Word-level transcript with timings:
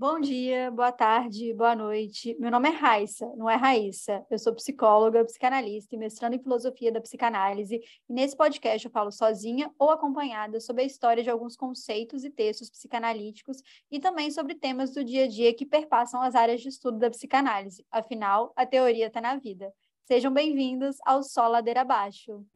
Bom 0.00 0.20
dia, 0.20 0.70
boa 0.70 0.92
tarde, 0.92 1.52
boa 1.54 1.74
noite. 1.74 2.36
Meu 2.38 2.52
nome 2.52 2.68
é 2.68 2.72
Raissa, 2.72 3.26
não 3.34 3.50
é 3.50 3.56
Raíssa. 3.56 4.24
Eu 4.30 4.38
sou 4.38 4.54
psicóloga, 4.54 5.24
psicanalista 5.24 5.92
e 5.92 5.98
mestrando 5.98 6.36
em 6.36 6.38
filosofia 6.38 6.92
da 6.92 7.00
psicanálise. 7.00 7.80
E 8.08 8.12
nesse 8.12 8.36
podcast 8.36 8.86
eu 8.86 8.92
falo 8.92 9.10
sozinha 9.10 9.74
ou 9.76 9.90
acompanhada 9.90 10.60
sobre 10.60 10.84
a 10.84 10.86
história 10.86 11.20
de 11.20 11.28
alguns 11.28 11.56
conceitos 11.56 12.22
e 12.22 12.30
textos 12.30 12.70
psicanalíticos 12.70 13.60
e 13.90 13.98
também 13.98 14.30
sobre 14.30 14.54
temas 14.54 14.94
do 14.94 15.02
dia 15.02 15.24
a 15.24 15.28
dia 15.28 15.52
que 15.52 15.66
perpassam 15.66 16.22
as 16.22 16.36
áreas 16.36 16.60
de 16.60 16.68
estudo 16.68 17.00
da 17.00 17.10
psicanálise. 17.10 17.84
Afinal, 17.90 18.52
a 18.54 18.64
teoria 18.64 19.08
está 19.08 19.20
na 19.20 19.34
vida. 19.34 19.72
Sejam 20.04 20.32
bem-vindos 20.32 20.96
ao 21.04 21.24
Sol 21.24 21.48
Ladeira 21.48 21.80
Abaixo. 21.80 22.46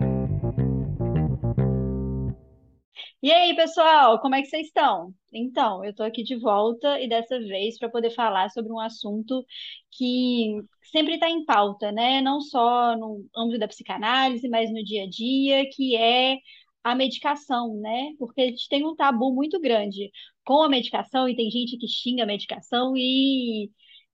E 3.22 3.30
aí, 3.32 3.54
pessoal, 3.54 4.20
como 4.20 4.34
é 4.34 4.42
que 4.42 4.48
vocês 4.48 4.66
estão? 4.66 5.14
Então, 5.32 5.84
eu 5.84 5.90
estou 5.92 6.04
aqui 6.04 6.24
de 6.24 6.34
volta 6.36 7.00
e 7.00 7.08
dessa 7.08 7.38
vez 7.38 7.78
para 7.78 7.88
poder 7.88 8.10
falar 8.10 8.50
sobre 8.50 8.72
um 8.72 8.80
assunto 8.80 9.44
que 9.92 10.56
sempre 10.90 11.14
está 11.14 11.30
em 11.30 11.44
pauta, 11.44 11.92
né? 11.92 12.20
Não 12.20 12.40
só 12.40 12.96
no 12.96 13.24
âmbito 13.36 13.60
da 13.60 13.68
psicanálise, 13.68 14.48
mas 14.48 14.72
no 14.72 14.82
dia 14.84 15.04
a 15.04 15.08
dia, 15.08 15.68
que 15.70 15.94
é 15.96 16.36
a 16.82 16.94
medicação, 16.96 17.76
né? 17.80 18.10
Porque 18.18 18.40
a 18.40 18.46
gente 18.46 18.68
tem 18.68 18.84
um 18.84 18.96
tabu 18.96 19.32
muito 19.32 19.60
grande 19.60 20.10
com 20.44 20.62
a 20.62 20.68
medicação 20.68 21.28
e 21.28 21.36
tem 21.36 21.48
gente 21.50 21.78
que 21.78 21.86
xinga 21.86 22.24
a 22.24 22.26
medicação 22.26 22.94
e 22.96 23.70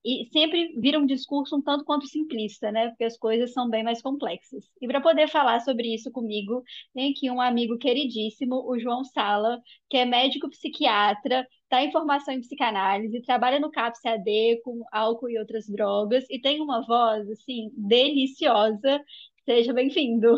e 0.09 0.29
sempre 0.33 0.75
vira 0.81 0.99
um 0.99 1.05
discurso 1.05 1.57
um 1.57 1.63
tanto 1.63 1.85
quanto 1.85 2.07
simplista, 2.07 2.73
né? 2.73 2.89
Porque 2.89 3.05
as 3.05 3.19
coisas 3.19 3.53
são 3.53 3.69
bem 3.69 3.83
mais 3.85 4.01
complexas. 4.01 4.65
E 4.81 4.87
para 4.87 5.03
poder 5.03 5.29
falar 5.29 5.61
sobre 5.61 5.95
isso 5.95 6.11
comigo, 6.11 6.63
tem 6.95 7.13
aqui 7.13 7.31
um 7.31 7.41
amigo 7.41 7.77
queridíssimo, 7.77 8.65
o 8.67 8.79
João 8.79 9.05
Sala, 9.05 9.61
que 9.91 9.99
é 9.99 10.07
médico 10.07 10.49
psiquiatra, 10.49 11.47
está 11.65 11.83
em 11.83 11.93
formação 11.93 12.33
em 12.33 12.41
psicanálise, 12.41 13.21
trabalha 13.23 13.61
no 13.61 13.71
CAPS-AD 13.71 14.63
com 14.65 14.83
álcool 14.91 15.29
e 15.29 15.39
outras 15.39 15.67
drogas 15.69 16.25
e 16.31 16.41
tem 16.41 16.61
uma 16.63 16.87
voz 16.87 17.29
assim 17.31 17.71
deliciosa. 17.77 19.03
Seja 19.45 19.75
bem-vindo. 19.75 20.37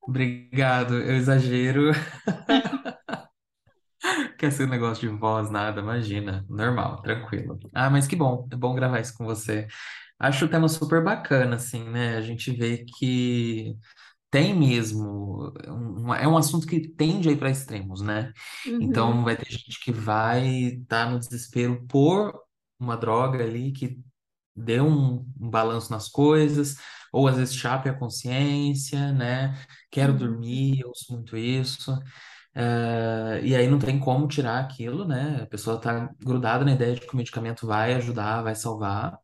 Obrigado, 0.00 0.94
eu 0.94 1.16
exagero. 1.16 1.90
Quer 4.38 4.52
ser 4.52 4.64
um 4.66 4.70
negócio 4.70 5.08
de 5.08 5.16
voz, 5.18 5.50
nada, 5.50 5.80
imagina. 5.80 6.44
Normal, 6.48 7.02
tranquilo. 7.02 7.58
Ah, 7.74 7.90
mas 7.90 8.06
que 8.06 8.16
bom, 8.16 8.48
é 8.52 8.56
bom 8.56 8.74
gravar 8.74 9.00
isso 9.00 9.14
com 9.16 9.24
você. 9.24 9.66
Acho 10.18 10.46
o 10.46 10.48
tema 10.48 10.68
super 10.68 11.02
bacana, 11.04 11.56
assim, 11.56 11.84
né? 11.90 12.16
A 12.16 12.20
gente 12.22 12.50
vê 12.52 12.84
que 12.84 13.74
tem 14.30 14.54
mesmo, 14.54 15.52
um, 15.68 16.14
é 16.14 16.28
um 16.28 16.36
assunto 16.38 16.66
que 16.66 16.88
tende 16.88 17.28
a 17.28 17.32
ir 17.32 17.38
para 17.38 17.50
extremos, 17.50 18.02
né? 18.02 18.32
Então 18.80 19.12
Uhum, 19.14 19.24
vai 19.24 19.36
ter 19.36 19.50
gente 19.52 19.80
que 19.80 19.92
vai 19.92 20.46
estar 20.48 21.10
no 21.10 21.18
desespero 21.20 21.86
por 21.88 22.34
uma 22.80 22.96
droga 22.96 23.44
ali 23.44 23.72
que 23.72 23.98
dê 24.56 24.80
um, 24.80 25.18
um 25.40 25.50
balanço 25.50 25.90
nas 25.92 26.08
coisas, 26.08 26.76
ou 27.12 27.28
às 27.28 27.36
vezes 27.38 27.54
chape 27.56 27.88
a 27.88 27.94
consciência, 27.94 29.12
né? 29.12 29.54
Quero 29.90 30.12
uhum, 30.12 30.18
dormir, 30.18 30.80
eu 30.80 30.88
ouço 30.90 31.12
muito 31.14 31.36
isso. 31.36 31.92
Eh, 32.58 33.40
e 33.44 33.54
aí 33.54 33.68
não 33.68 33.78
tem 33.78 33.98
como 34.00 34.26
tirar 34.26 34.58
aquilo, 34.60 35.06
né? 35.06 35.40
A 35.42 35.46
pessoa 35.46 35.78
tá 35.78 36.08
grudada 36.18 36.64
na 36.64 36.72
ideia 36.72 36.94
de 36.94 37.02
que 37.02 37.12
o 37.12 37.16
medicamento 37.16 37.66
vai 37.66 37.92
ajudar, 37.94 38.42
vai 38.42 38.54
salvar. 38.54 39.18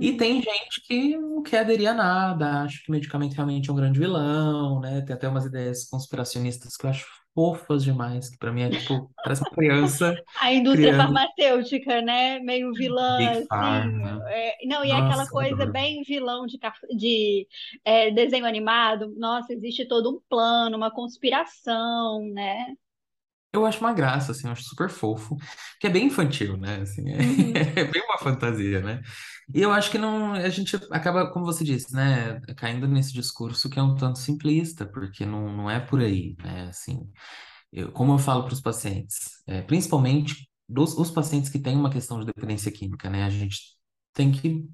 E 0.00 0.10
uhum. 0.12 0.16
tem 0.16 0.36
gente 0.40 0.80
que 0.86 1.14
não 1.18 1.42
quer 1.42 1.60
aderir 1.60 1.90
a 1.90 1.94
nada, 1.94 2.62
acha 2.62 2.78
que 2.82 2.88
o 2.88 2.92
medicamento 2.92 3.34
realmente 3.34 3.68
é 3.68 3.72
um 3.72 3.76
grande 3.76 3.98
vilão, 3.98 4.80
né? 4.80 5.02
Tem 5.02 5.14
até 5.14 5.28
umas 5.28 5.44
ideias 5.44 5.84
conspiracionistas 5.90 6.74
que 6.74 6.86
eu 6.86 6.90
acho 6.90 7.06
fofas 7.34 7.84
demais, 7.84 8.28
que 8.30 8.38
pra 8.38 8.52
mim 8.52 8.62
é 8.62 8.70
tipo, 8.70 9.12
parece 9.22 9.42
uma 9.42 9.50
criança 9.50 10.22
A 10.40 10.52
indústria 10.52 10.94
criando 10.94 10.94
farmacêutica, 10.94 12.00
né? 12.02 12.38
Meio 12.40 12.74
vilã, 12.74 13.02
Big 13.16 13.38
assim. 13.40 14.22
É, 14.26 14.66
não, 14.66 14.84
e 14.84 14.90
é 14.90 14.96
aquela 14.98 15.26
Nossa, 15.26 15.30
coisa 15.30 15.66
bem 15.66 16.02
vilão 16.02 16.46
de, 16.46 16.58
de 16.96 17.46
é, 17.84 18.10
desenho 18.10 18.46
animado. 18.46 19.12
Nossa, 19.16 19.52
existe 19.52 19.86
todo 19.86 20.16
um 20.16 20.20
plano, 20.28 20.76
uma 20.76 20.90
conspiração, 20.90 22.22
né? 22.32 22.74
Eu 23.52 23.66
acho 23.66 23.80
uma 23.80 23.92
graça, 23.92 24.30
assim, 24.30 24.46
eu 24.46 24.52
acho 24.52 24.62
super 24.62 24.88
fofo, 24.88 25.36
que 25.80 25.86
é 25.88 25.90
bem 25.90 26.06
infantil, 26.06 26.56
né? 26.56 26.76
Assim, 26.82 27.02
é, 27.10 27.18
Uhum, 27.18 27.70
é 27.80 27.84
bem 27.84 28.00
uma 28.04 28.18
fantasia, 28.18 28.80
né? 28.80 29.00
E 29.54 29.60
eu 29.62 29.72
acho 29.72 29.90
que 29.90 29.98
não, 29.98 30.32
a 30.34 30.48
gente 30.48 30.76
acaba, 30.90 31.30
como 31.32 31.44
você 31.44 31.64
disse, 31.64 31.92
né, 31.94 32.40
caindo 32.56 32.86
nesse 32.88 33.12
discurso 33.12 33.68
que 33.70 33.78
é 33.78 33.82
um 33.82 33.94
tanto 33.96 34.18
simplista, 34.18 34.86
porque 34.86 35.26
não, 35.26 35.50
não 35.54 35.70
é 35.70 35.80
por 35.80 36.00
aí, 36.00 36.36
né? 36.42 36.68
Assim, 36.68 37.10
eu, 37.72 37.92
como 37.92 38.14
eu 38.14 38.18
falo 38.18 38.44
para 38.44 38.54
os 38.54 38.60
pacientes, 38.60 39.42
é, 39.46 39.62
principalmente 39.62 40.48
dos, 40.68 40.96
os 40.96 41.10
pacientes 41.10 41.50
que 41.50 41.58
têm 41.58 41.76
uma 41.76 41.90
questão 41.90 42.20
de 42.20 42.26
dependência 42.26 42.72
química, 42.72 43.10
né? 43.10 43.24
A 43.24 43.30
gente 43.30 43.58
tem 44.12 44.32
que 44.32 44.68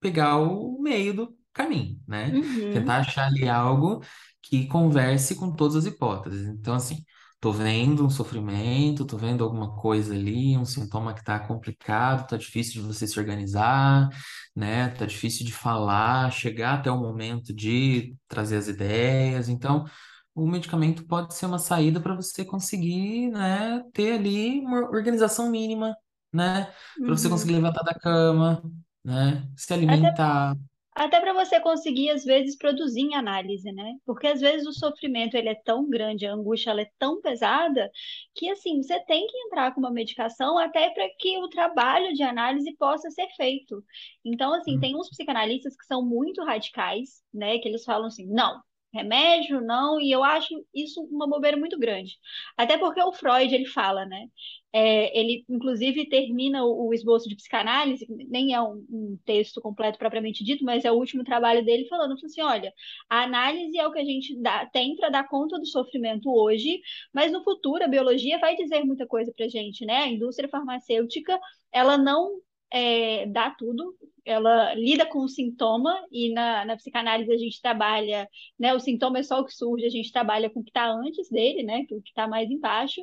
pegar 0.00 0.38
o 0.38 0.80
meio 0.82 1.14
do 1.14 1.38
caminho, 1.52 2.00
né? 2.06 2.32
uhum, 2.32 2.70
Tentar 2.70 2.98
achar 3.00 3.26
ali 3.26 3.48
algo 3.48 4.02
que 4.42 4.66
converse 4.66 5.34
com 5.36 5.54
todas 5.54 5.76
as 5.76 5.86
hipóteses. 5.86 6.48
Então, 6.48 6.74
assim, 6.74 7.04
tô 7.42 7.50
vendo 7.50 8.06
um 8.06 8.08
sofrimento, 8.08 9.04
tô 9.04 9.16
vendo 9.16 9.42
alguma 9.42 9.74
coisa 9.74 10.14
ali, 10.14 10.56
um 10.56 10.64
sintoma 10.64 11.12
que 11.12 11.24
tá 11.24 11.40
complicado, 11.40 12.28
tá 12.28 12.36
difícil 12.36 12.80
de 12.80 12.86
você 12.86 13.04
se 13.04 13.18
organizar, 13.18 14.08
né? 14.54 14.90
Tá 14.90 15.04
difícil 15.04 15.44
de 15.44 15.52
falar, 15.52 16.30
chegar 16.30 16.74
até 16.74 16.88
o 16.88 17.00
momento 17.00 17.52
de 17.52 18.14
trazer 18.28 18.58
as 18.58 18.68
ideias. 18.68 19.48
Então, 19.48 19.84
o 20.32 20.46
medicamento 20.46 21.04
pode 21.04 21.34
ser 21.34 21.46
uma 21.46 21.58
saída 21.58 22.00
para 22.00 22.14
você 22.14 22.44
conseguir, 22.44 23.28
né, 23.32 23.82
ter 23.92 24.12
ali 24.12 24.60
uma 24.60 24.88
organização 24.90 25.50
mínima, 25.50 25.96
né, 26.32 26.72
para 26.96 27.10
você 27.16 27.28
conseguir 27.28 27.54
uhum. 27.54 27.60
levantar 27.62 27.82
da 27.82 27.92
cama, 27.92 28.62
né, 29.04 29.48
se 29.56 29.74
alimentar. 29.74 30.52
Até 30.52 30.71
para 30.94 31.32
você 31.32 31.58
conseguir, 31.60 32.10
às 32.10 32.24
vezes, 32.24 32.56
produzir 32.56 33.00
em 33.00 33.14
análise, 33.14 33.70
né? 33.72 33.94
Porque 34.04 34.26
às 34.26 34.40
vezes 34.40 34.66
o 34.66 34.72
sofrimento 34.72 35.34
ele 35.36 35.48
é 35.48 35.54
tão 35.54 35.88
grande, 35.88 36.26
a 36.26 36.34
angústia 36.34 36.70
ela 36.70 36.82
é 36.82 36.90
tão 36.98 37.20
pesada, 37.20 37.90
que 38.34 38.50
assim, 38.50 38.82
você 38.82 39.00
tem 39.04 39.26
que 39.26 39.36
entrar 39.46 39.74
com 39.74 39.80
uma 39.80 39.90
medicação 39.90 40.58
até 40.58 40.90
para 40.90 41.08
que 41.18 41.38
o 41.38 41.48
trabalho 41.48 42.12
de 42.14 42.22
análise 42.22 42.74
possa 42.76 43.10
ser 43.10 43.28
feito. 43.36 43.82
Então, 44.24 44.52
assim, 44.54 44.78
tem 44.78 44.96
uns 44.96 45.08
psicanalistas 45.08 45.76
que 45.76 45.86
são 45.86 46.04
muito 46.04 46.42
radicais, 46.44 47.22
né? 47.32 47.58
Que 47.58 47.68
eles 47.68 47.84
falam 47.84 48.06
assim, 48.06 48.26
não, 48.26 48.60
remédio 48.92 49.60
não, 49.60 50.00
e 50.00 50.12
eu 50.12 50.22
acho 50.22 50.54
isso 50.74 51.02
uma 51.10 51.26
bobeira 51.26 51.56
muito 51.56 51.78
grande. 51.78 52.18
Até 52.56 52.76
porque 52.78 53.02
o 53.02 53.12
Freud, 53.12 53.54
ele 53.54 53.66
fala, 53.66 54.04
né? 54.04 54.26
É, 54.72 55.18
ele, 55.18 55.44
inclusive, 55.48 56.08
termina 56.08 56.64
o, 56.64 56.88
o 56.88 56.94
esboço 56.94 57.28
de 57.28 57.36
psicanálise, 57.36 58.06
nem 58.28 58.54
é 58.54 58.60
um, 58.62 58.84
um 58.90 59.18
texto 59.24 59.60
completo 59.60 59.98
propriamente 59.98 60.42
dito, 60.42 60.64
mas 60.64 60.84
é 60.84 60.90
o 60.90 60.96
último 60.96 61.24
trabalho 61.24 61.64
dele 61.64 61.86
falando 61.88 62.14
assim: 62.14 62.40
olha, 62.40 62.72
a 63.08 63.22
análise 63.24 63.76
é 63.78 63.86
o 63.86 63.92
que 63.92 63.98
a 63.98 64.04
gente 64.04 64.34
dá, 64.40 64.64
tem 64.66 64.96
para 64.96 65.10
dar 65.10 65.28
conta 65.28 65.58
do 65.58 65.66
sofrimento 65.66 66.32
hoje, 66.32 66.80
mas 67.12 67.30
no 67.30 67.44
futuro 67.44 67.84
a 67.84 67.88
biologia 67.88 68.38
vai 68.38 68.56
dizer 68.56 68.82
muita 68.84 69.06
coisa 69.06 69.32
para 69.36 69.48
gente, 69.48 69.84
né? 69.84 70.04
A 70.04 70.08
indústria 70.08 70.48
farmacêutica, 70.48 71.38
ela 71.70 71.98
não 71.98 72.40
é, 72.72 73.26
dá 73.26 73.50
tudo, 73.50 73.94
ela 74.24 74.72
lida 74.74 75.04
com 75.04 75.18
o 75.18 75.28
sintoma, 75.28 75.94
e 76.10 76.32
na, 76.32 76.64
na 76.64 76.76
psicanálise 76.76 77.30
a 77.30 77.36
gente 77.36 77.60
trabalha, 77.60 78.26
né? 78.58 78.72
O 78.74 78.80
sintoma 78.80 79.18
é 79.18 79.22
só 79.22 79.40
o 79.40 79.44
que 79.44 79.52
surge, 79.54 79.84
a 79.84 79.90
gente 79.90 80.10
trabalha 80.10 80.48
com 80.48 80.60
o 80.60 80.64
que 80.64 80.70
está 80.70 80.90
antes 80.90 81.28
dele, 81.28 81.62
né? 81.62 81.82
O 81.90 82.00
que 82.00 82.08
está 82.08 82.26
mais 82.26 82.50
embaixo. 82.50 83.02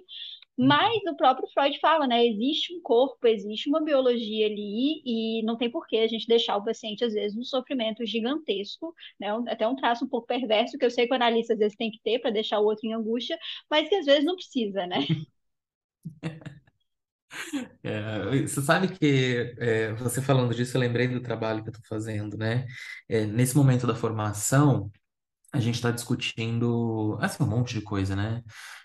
Mas 0.59 1.01
o 1.07 1.15
próprio 1.15 1.47
Freud 1.53 1.79
fala, 1.79 2.05
né? 2.05 2.25
Existe 2.27 2.73
um 2.75 2.81
corpo, 2.81 3.25
existe 3.27 3.69
uma 3.69 3.81
biologia 3.81 4.45
ali 4.47 5.01
e 5.05 5.41
não 5.43 5.57
tem 5.57 5.71
por 5.71 5.87
que 5.87 5.97
a 5.97 6.07
gente 6.07 6.27
deixar 6.27 6.57
o 6.57 6.63
paciente, 6.65 7.03
às 7.03 7.13
vezes, 7.13 7.35
num 7.37 7.43
sofrimento 7.45 8.05
gigantesco, 8.05 8.93
né? 9.19 9.29
Até 9.47 9.67
um 9.67 9.75
traço 9.75 10.03
um 10.05 10.09
pouco 10.09 10.27
perverso, 10.27 10.77
que 10.77 10.85
eu 10.85 10.91
sei 10.91 11.07
que 11.07 11.13
o 11.13 11.15
analista 11.15 11.53
às 11.53 11.59
vezes 11.59 11.77
tem 11.77 11.89
que 11.91 12.01
ter 12.03 12.19
para 12.19 12.31
deixar 12.31 12.59
o 12.59 12.65
outro 12.65 12.85
em 12.87 12.93
angústia, 12.93 13.37
mas 13.69 13.87
que 13.87 13.95
às 13.95 14.05
vezes 14.05 14.25
não 14.25 14.35
precisa, 14.35 14.85
né? 14.85 14.99
É, 17.83 18.41
você 18.47 18.61
sabe 18.61 18.87
que 18.97 19.53
é, 19.57 19.93
você 19.93 20.21
falando 20.21 20.53
disso, 20.55 20.75
eu 20.77 20.81
lembrei 20.81 21.07
do 21.07 21.21
trabalho 21.21 21.61
que 21.63 21.69
eu 21.69 21.73
estou 21.73 21.85
fazendo, 21.87 22.37
né? 22.37 22.65
É, 23.07 23.25
nesse 23.25 23.55
momento 23.55 23.85
da 23.87 23.95
formação, 23.95 24.91
a 25.53 25.59
gente 25.59 25.75
está 25.75 25.91
discutindo, 25.91 27.17
assim, 27.21 27.43
um 27.43 27.47
monte 27.47 27.73
de 27.73 27.81
coisa, 27.81 28.15
né? 28.15 28.43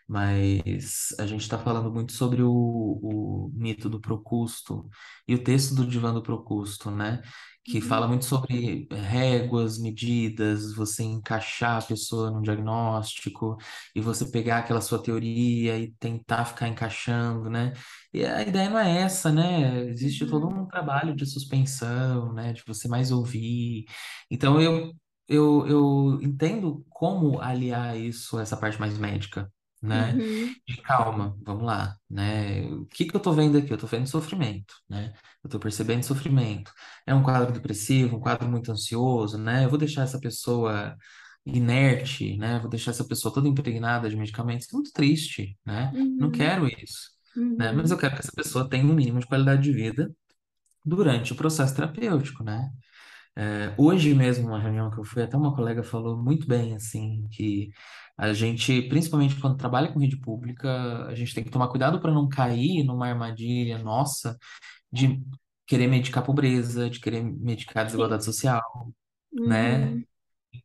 Mas 0.08 1.14
a 1.18 1.26
gente 1.26 1.42
está 1.42 1.58
falando 1.58 1.90
muito 1.92 2.12
sobre 2.12 2.42
o, 2.42 2.50
o 2.52 3.50
mito 3.54 3.88
do 3.88 4.00
Procusto 4.00 4.88
e 5.26 5.34
o 5.34 5.42
texto 5.42 5.74
do 5.74 5.86
Divã 5.86 6.12
do 6.12 6.22
Procusto, 6.22 6.90
né? 6.90 7.22
Que 7.66 7.80
Uhum, 7.80 7.80
fala 7.80 8.06
muito 8.06 8.26
sobre 8.26 8.86
réguas, 8.92 9.78
medidas, 9.78 10.74
você 10.74 11.02
encaixar 11.02 11.78
a 11.82 11.86
pessoa 11.86 12.30
no 12.30 12.42
diagnóstico 12.42 13.56
e 13.94 14.00
você 14.02 14.26
pegar 14.30 14.58
aquela 14.58 14.82
sua 14.82 15.02
teoria 15.02 15.78
e 15.78 15.90
tentar 15.98 16.44
ficar 16.44 16.68
encaixando, 16.68 17.48
né? 17.48 17.72
E 18.12 18.24
a 18.24 18.42
ideia 18.42 18.68
não 18.70 18.78
é 18.78 19.00
essa, 19.02 19.32
né? 19.32 19.84
Existe 19.88 20.26
todo 20.26 20.46
uhum, 20.46 20.62
um 20.62 20.66
trabalho 20.66 21.14
de 21.16 21.24
suspensão, 21.26 22.32
né? 22.34 22.52
De 22.52 22.62
você 22.66 22.86
mais 22.88 23.10
ouvir. 23.10 23.86
Então 24.30 24.60
eu 24.60 24.92
eu, 25.28 25.66
eu 25.66 26.20
entendo 26.22 26.84
como 26.90 27.40
aliar 27.40 27.98
isso, 27.98 28.38
essa 28.38 28.56
parte 28.56 28.78
mais 28.80 28.98
médica, 28.98 29.50
né? 29.82 30.14
Uhum, 30.16 30.54
De 30.66 30.76
calma, 30.82 31.36
vamos 31.42 31.64
lá, 31.64 31.96
né? 32.08 32.64
O 32.72 32.86
que 32.86 33.04
que 33.06 33.16
eu 33.16 33.20
tô 33.20 33.32
vendo 33.32 33.58
aqui? 33.58 33.72
Eu 33.72 33.78
tô 33.78 33.86
vendo 33.86 34.06
sofrimento, 34.08 34.74
né? 34.88 35.14
Eu 35.42 35.50
tô 35.50 35.58
percebendo 35.58 36.02
sofrimento. 36.04 36.72
É 37.06 37.14
um 37.14 37.22
quadro 37.22 37.52
depressivo, 37.52 38.16
um 38.16 38.20
quadro 38.20 38.48
muito 38.48 38.72
ansioso, 38.72 39.38
né? 39.38 39.64
Eu 39.64 39.70
vou 39.70 39.78
deixar 39.78 40.02
essa 40.02 40.18
pessoa 40.20 40.96
inerte, 41.44 42.36
né? 42.38 42.58
Vou 42.60 42.70
deixar 42.70 42.90
essa 42.92 43.04
pessoa 43.06 43.32
toda 43.32 43.48
impregnada 43.48 44.08
de 44.08 44.16
medicamentos. 44.16 44.68
É 44.70 44.72
muito 44.74 44.92
triste, 44.92 45.58
né? 45.64 45.96
Não 46.18 46.30
uhum, 46.30 46.30
quero 46.30 46.66
isso, 46.66 47.10
né? 47.58 47.72
Mas 47.72 47.90
eu 47.90 47.96
uhum. 47.96 48.00
quero 48.00 48.14
que 48.14 48.20
essa 48.20 48.32
pessoa 48.32 48.68
tenha 48.68 48.84
um 48.84 48.94
mínimo 48.94 49.20
de 49.20 49.26
qualidade 49.26 49.62
de 49.62 49.72
vida 49.72 50.14
durante 50.84 51.32
o 51.32 51.36
processo 51.36 51.74
terapêutico, 51.74 52.44
né? 52.44 52.70
É, 53.36 53.74
hoje 53.76 54.14
mesmo, 54.14 54.48
uma 54.48 54.60
reunião 54.60 54.90
que 54.90 54.98
eu 54.98 55.04
fui, 55.04 55.22
até 55.22 55.36
uma 55.36 55.54
colega 55.54 55.82
falou 55.82 56.16
muito 56.16 56.46
bem, 56.46 56.74
assim, 56.74 57.26
que 57.32 57.70
a 58.16 58.32
gente, 58.32 58.82
principalmente 58.82 59.40
quando 59.40 59.56
trabalha 59.56 59.92
com 59.92 59.98
rede 59.98 60.16
pública, 60.16 61.06
a 61.06 61.14
gente 61.14 61.34
tem 61.34 61.42
que 61.42 61.50
tomar 61.50 61.68
cuidado 61.68 62.00
para 62.00 62.12
não 62.12 62.28
cair 62.28 62.84
numa 62.84 63.08
armadilha 63.08 63.78
nossa 63.78 64.38
de 64.92 65.20
querer 65.66 65.88
medicar 65.88 66.22
a 66.22 66.26
pobreza, 66.26 66.88
de 66.90 67.00
querer 67.00 67.22
medicar 67.24 67.78
a 67.78 67.80
Sim. 67.82 67.86
desigualdade 67.86 68.24
social, 68.24 68.62
né? 69.44 69.86
Uhum, 69.86 70.04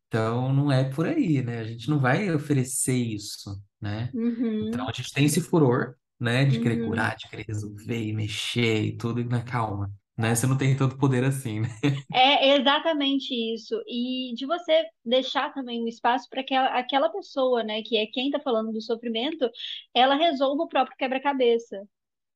Então, 0.07 0.53
não 0.53 0.71
é 0.71 0.83
por 0.89 1.07
aí, 1.07 1.41
né? 1.43 1.59
A 1.59 1.63
gente 1.65 1.89
não 1.89 1.99
vai 1.99 2.31
oferecer 2.33 2.95
isso, 2.95 3.61
né? 3.81 4.11
Então, 4.13 4.83
uhum, 4.83 4.89
a 4.89 4.93
gente 4.93 5.13
tem 5.13 5.25
esse 5.25 5.41
furor, 5.41 5.95
né, 6.19 6.45
de 6.45 6.59
querer 6.59 6.81
uhum. 6.81 6.89
curar, 6.89 7.15
de 7.15 7.29
querer 7.29 7.45
resolver 7.47 8.03
e 8.03 8.13
mexer 8.13 8.83
e 8.83 8.97
tudo, 8.97 9.21
e 9.21 9.23
na 9.23 9.41
calma, 9.41 9.91
né? 10.19 10.35
Você 10.35 10.45
não 10.45 10.57
tem 10.57 10.75
tanto 10.75 10.97
poder 10.97 11.23
assim, 11.23 11.61
né? 11.61 11.69
É 12.13 12.57
exatamente 12.57 13.33
isso. 13.33 13.81
E 13.87 14.33
de 14.35 14.45
você 14.45 14.85
deixar 15.03 15.53
também 15.53 15.81
um 15.81 15.87
espaço 15.87 16.27
para 16.29 16.43
que 16.43 16.53
aquela 16.53 17.09
pessoa, 17.09 17.63
né, 17.63 17.81
que 17.83 17.97
é 17.97 18.05
quem 18.05 18.27
está 18.27 18.39
falando 18.39 18.73
do 18.73 18.81
sofrimento, 18.81 19.49
ela 19.93 20.15
resolva 20.15 20.63
o 20.63 20.67
próprio 20.67 20.97
quebra-cabeça. 20.97 21.81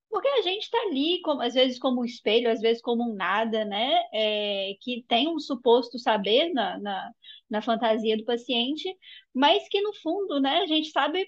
Porque 0.09 0.27
a 0.27 0.41
gente 0.44 0.63
está 0.63 0.77
ali, 0.83 1.21
como, 1.24 1.41
às 1.41 1.56
vezes 1.56 1.80
como 1.80 2.01
um 2.01 2.06
espelho, 2.06 2.50
às 2.50 2.62
vezes 2.62 2.81
como 2.81 3.03
um 3.03 3.15
nada, 3.15 3.65
né? 3.65 4.03
É, 4.13 4.74
que 4.81 5.03
tem 5.07 5.27
um 5.27 5.39
suposto 5.39 6.00
saber 6.00 6.53
na, 6.53 6.80
na, 6.80 7.12
na 7.50 7.62
fantasia 7.62 8.15
do 8.18 8.24
paciente, 8.24 8.88
mas 9.33 9.68
que 9.68 9.81
no 9.81 9.94
fundo, 9.95 10.39
né, 10.39 10.59
a 10.59 10.68
gente 10.68 10.89
sabe 10.91 11.27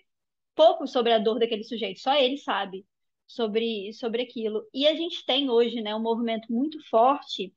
pouco 0.55 0.87
sobre 0.87 1.11
a 1.13 1.19
dor 1.19 1.39
daquele 1.39 1.63
sujeito, 1.63 1.99
só 1.99 2.15
ele 2.15 2.37
sabe 2.37 2.85
sobre, 3.27 3.93
sobre 3.93 4.23
aquilo. 4.23 4.63
E 4.73 4.87
a 4.87 4.95
gente 4.95 5.25
tem 5.25 5.49
hoje, 5.49 5.81
né, 5.81 5.95
um 5.95 6.01
movimento 6.01 6.51
muito 6.51 6.77
forte 6.89 7.53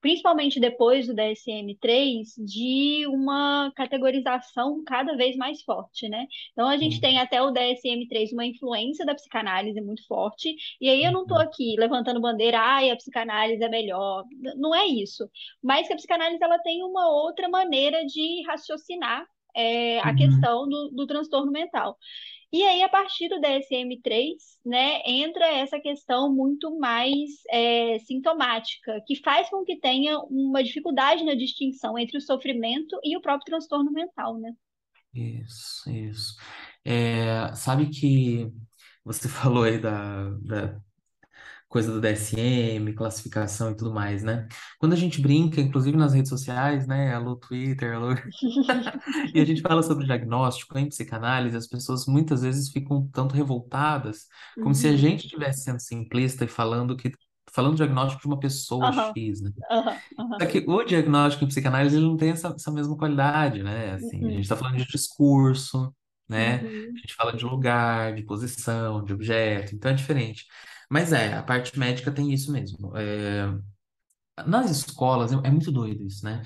principalmente 0.00 0.58
depois 0.58 1.06
do 1.06 1.14
DSM-3, 1.14 2.34
de 2.36 3.06
uma 3.06 3.70
categorização 3.76 4.82
cada 4.84 5.16
vez 5.16 5.36
mais 5.36 5.62
forte, 5.62 6.08
né? 6.08 6.26
Então 6.52 6.68
a 6.68 6.76
gente 6.76 7.00
tem 7.00 7.18
até 7.20 7.40
o 7.40 7.52
DSM-3 7.52 8.32
uma 8.32 8.44
influência 8.44 9.06
da 9.06 9.14
psicanálise 9.14 9.80
muito 9.80 10.04
forte, 10.08 10.54
e 10.80 10.88
aí 10.88 11.04
eu 11.04 11.12
não 11.12 11.22
estou 11.22 11.38
Uhum. 11.38 11.42
aqui 11.42 11.76
levantando 11.78 12.20
bandeira, 12.20 12.58
ai, 12.60 12.90
a 12.90 12.96
psicanálise 12.96 13.62
é 13.62 13.68
melhor, 13.68 14.24
não 14.56 14.74
é 14.74 14.86
isso, 14.86 15.28
mas 15.62 15.86
que 15.86 15.92
a 15.92 15.96
psicanálise 15.96 16.42
ela 16.42 16.58
tem 16.58 16.82
uma 16.82 17.08
outra 17.08 17.48
maneira 17.48 18.04
de 18.04 18.42
raciocinar 18.46 19.24
é, 19.54 20.00
a 20.00 20.12
Uhum. 20.12 20.14
questão 20.14 20.68
do, 20.68 20.90
do 20.90 21.06
transtorno 21.06 21.52
mental. 21.52 21.96
E 22.52 22.62
aí, 22.64 22.82
a 22.82 22.88
partir 22.88 23.28
do 23.28 23.40
DSM-3, 23.40 24.34
né, 24.64 25.00
entra 25.06 25.46
essa 25.46 25.80
questão 25.80 26.30
muito 26.30 26.78
mais 26.78 27.30
é, 27.50 27.98
sintomática, 28.00 29.02
que 29.06 29.16
faz 29.16 29.48
com 29.48 29.64
que 29.64 29.80
tenha 29.80 30.18
uma 30.18 30.62
dificuldade 30.62 31.24
na 31.24 31.34
distinção 31.34 31.98
entre 31.98 32.18
o 32.18 32.20
sofrimento 32.20 32.98
e 33.02 33.16
o 33.16 33.22
próprio 33.22 33.46
transtorno 33.46 33.90
mental, 33.90 34.38
né? 34.38 34.52
Isso, 35.14 35.90
isso. 35.90 36.36
É, 36.84 37.54
sabe 37.54 37.88
que 37.88 38.52
você 39.02 39.28
falou 39.30 39.64
aí 39.64 39.78
da, 39.78 40.28
da 40.42 40.78
coisa 41.72 41.92
do 41.92 42.00
DSM, 42.00 42.94
classificação 42.94 43.70
e 43.72 43.76
tudo 43.76 43.92
mais, 43.94 44.22
né? 44.22 44.46
Quando 44.78 44.92
a 44.92 44.96
gente 44.96 45.20
brinca, 45.20 45.60
inclusive 45.60 45.96
nas 45.96 46.12
redes 46.14 46.30
sociais, 46.30 46.86
né? 46.86 47.14
Alô 47.14 47.36
Twitter, 47.36 47.94
alô... 47.96 48.14
E 49.34 49.40
a 49.40 49.44
gente 49.44 49.60
fala 49.62 49.82
sobre 49.82 50.04
diagnóstico 50.06 50.78
em 50.78 50.88
psicanálise, 50.88 51.56
as 51.56 51.66
pessoas 51.66 52.06
muitas 52.06 52.42
vezes 52.42 52.70
ficam 52.70 53.06
tanto 53.08 53.34
revoltadas, 53.34 54.26
como 54.60 54.74
se 54.74 54.86
a 54.88 54.96
Uhum. 54.96 54.96
gente 54.96 55.24
estivesse 55.24 55.62
sendo 55.64 55.80
simplista 55.80 56.44
e 56.44 56.48
falando 56.48 56.96
que 56.96 57.12
falando 57.52 57.76
diagnóstico 57.76 58.22
de 58.22 58.28
uma 58.28 58.38
pessoa 58.40 58.90
Aham, 58.90 59.16
X, 59.16 59.40
né? 59.42 59.50
aham. 59.70 60.02
Só 60.40 60.46
que 60.48 60.64
o 60.66 60.84
diagnóstico 60.84 61.44
em 61.44 61.48
psicanálise 61.48 61.96
ele 61.96 62.06
não 62.06 62.16
tem 62.16 62.30
essa, 62.30 62.48
essa 62.48 62.70
mesma 62.72 62.96
qualidade, 62.96 63.62
né? 63.62 63.92
Assim, 63.94 64.28
a 64.28 64.32
gente 64.32 64.40
Uhum. 64.40 64.44
está 64.44 64.56
falando 64.56 64.76
de 64.78 64.86
discurso, 64.86 65.94
né? 66.28 66.60
A 66.62 66.66
Uhum. 66.70 67.00
gente 67.00 67.14
fala 67.14 67.32
de 67.36 67.44
lugar, 67.44 68.14
de 68.14 68.22
posição, 68.24 69.04
de 69.04 69.12
objeto, 69.12 69.74
então 69.74 69.90
é 69.90 69.94
diferente. 69.94 70.46
Mas 70.92 71.12
é, 71.12 71.34
a 71.34 71.42
parte 71.42 71.78
médica 71.78 72.12
tem 72.12 72.32
isso 72.32 72.52
mesmo. 72.52 72.96
É, 72.96 73.46
nas 74.46 74.70
escolas, 74.70 75.32
é, 75.32 75.36
é 75.44 75.50
muito 75.50 75.70
doido 75.72 76.04
isso, 76.04 76.24
né? 76.24 76.42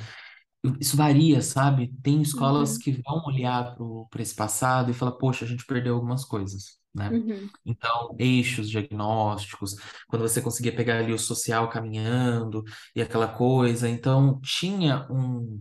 Isso 0.81 0.96
varia, 0.96 1.43
sabe? 1.43 1.93
Tem 2.02 2.22
escolas 2.22 2.75
Uhum. 2.75 2.78
que 2.78 2.93
vão 3.02 3.25
olhar 3.26 3.76
para 4.10 4.22
esse 4.22 4.34
passado 4.34 4.90
e 4.90 4.94
falar, 4.94 5.12
poxa, 5.12 5.44
a 5.44 5.48
gente 5.48 5.64
perdeu 5.66 5.94
algumas 5.96 6.25
coisas, 6.25 6.78
né? 6.94 7.10
Uhum. 7.12 7.50
Então, 7.64 8.16
eixos 8.19 8.70
diagnósticos, 8.70 9.76
quando 10.08 10.22
você 10.22 10.43
conseguia 10.43 10.75
pegar 10.75 10.98
ali 10.98 11.12
o 11.12 11.19
social 11.19 11.69
caminhando 11.70 12.64
e 12.94 13.02
aquela 13.02 13.28
coisa. 13.28 13.88
Então, 13.88 14.40
tinha 14.43 15.06
um, 15.10 15.60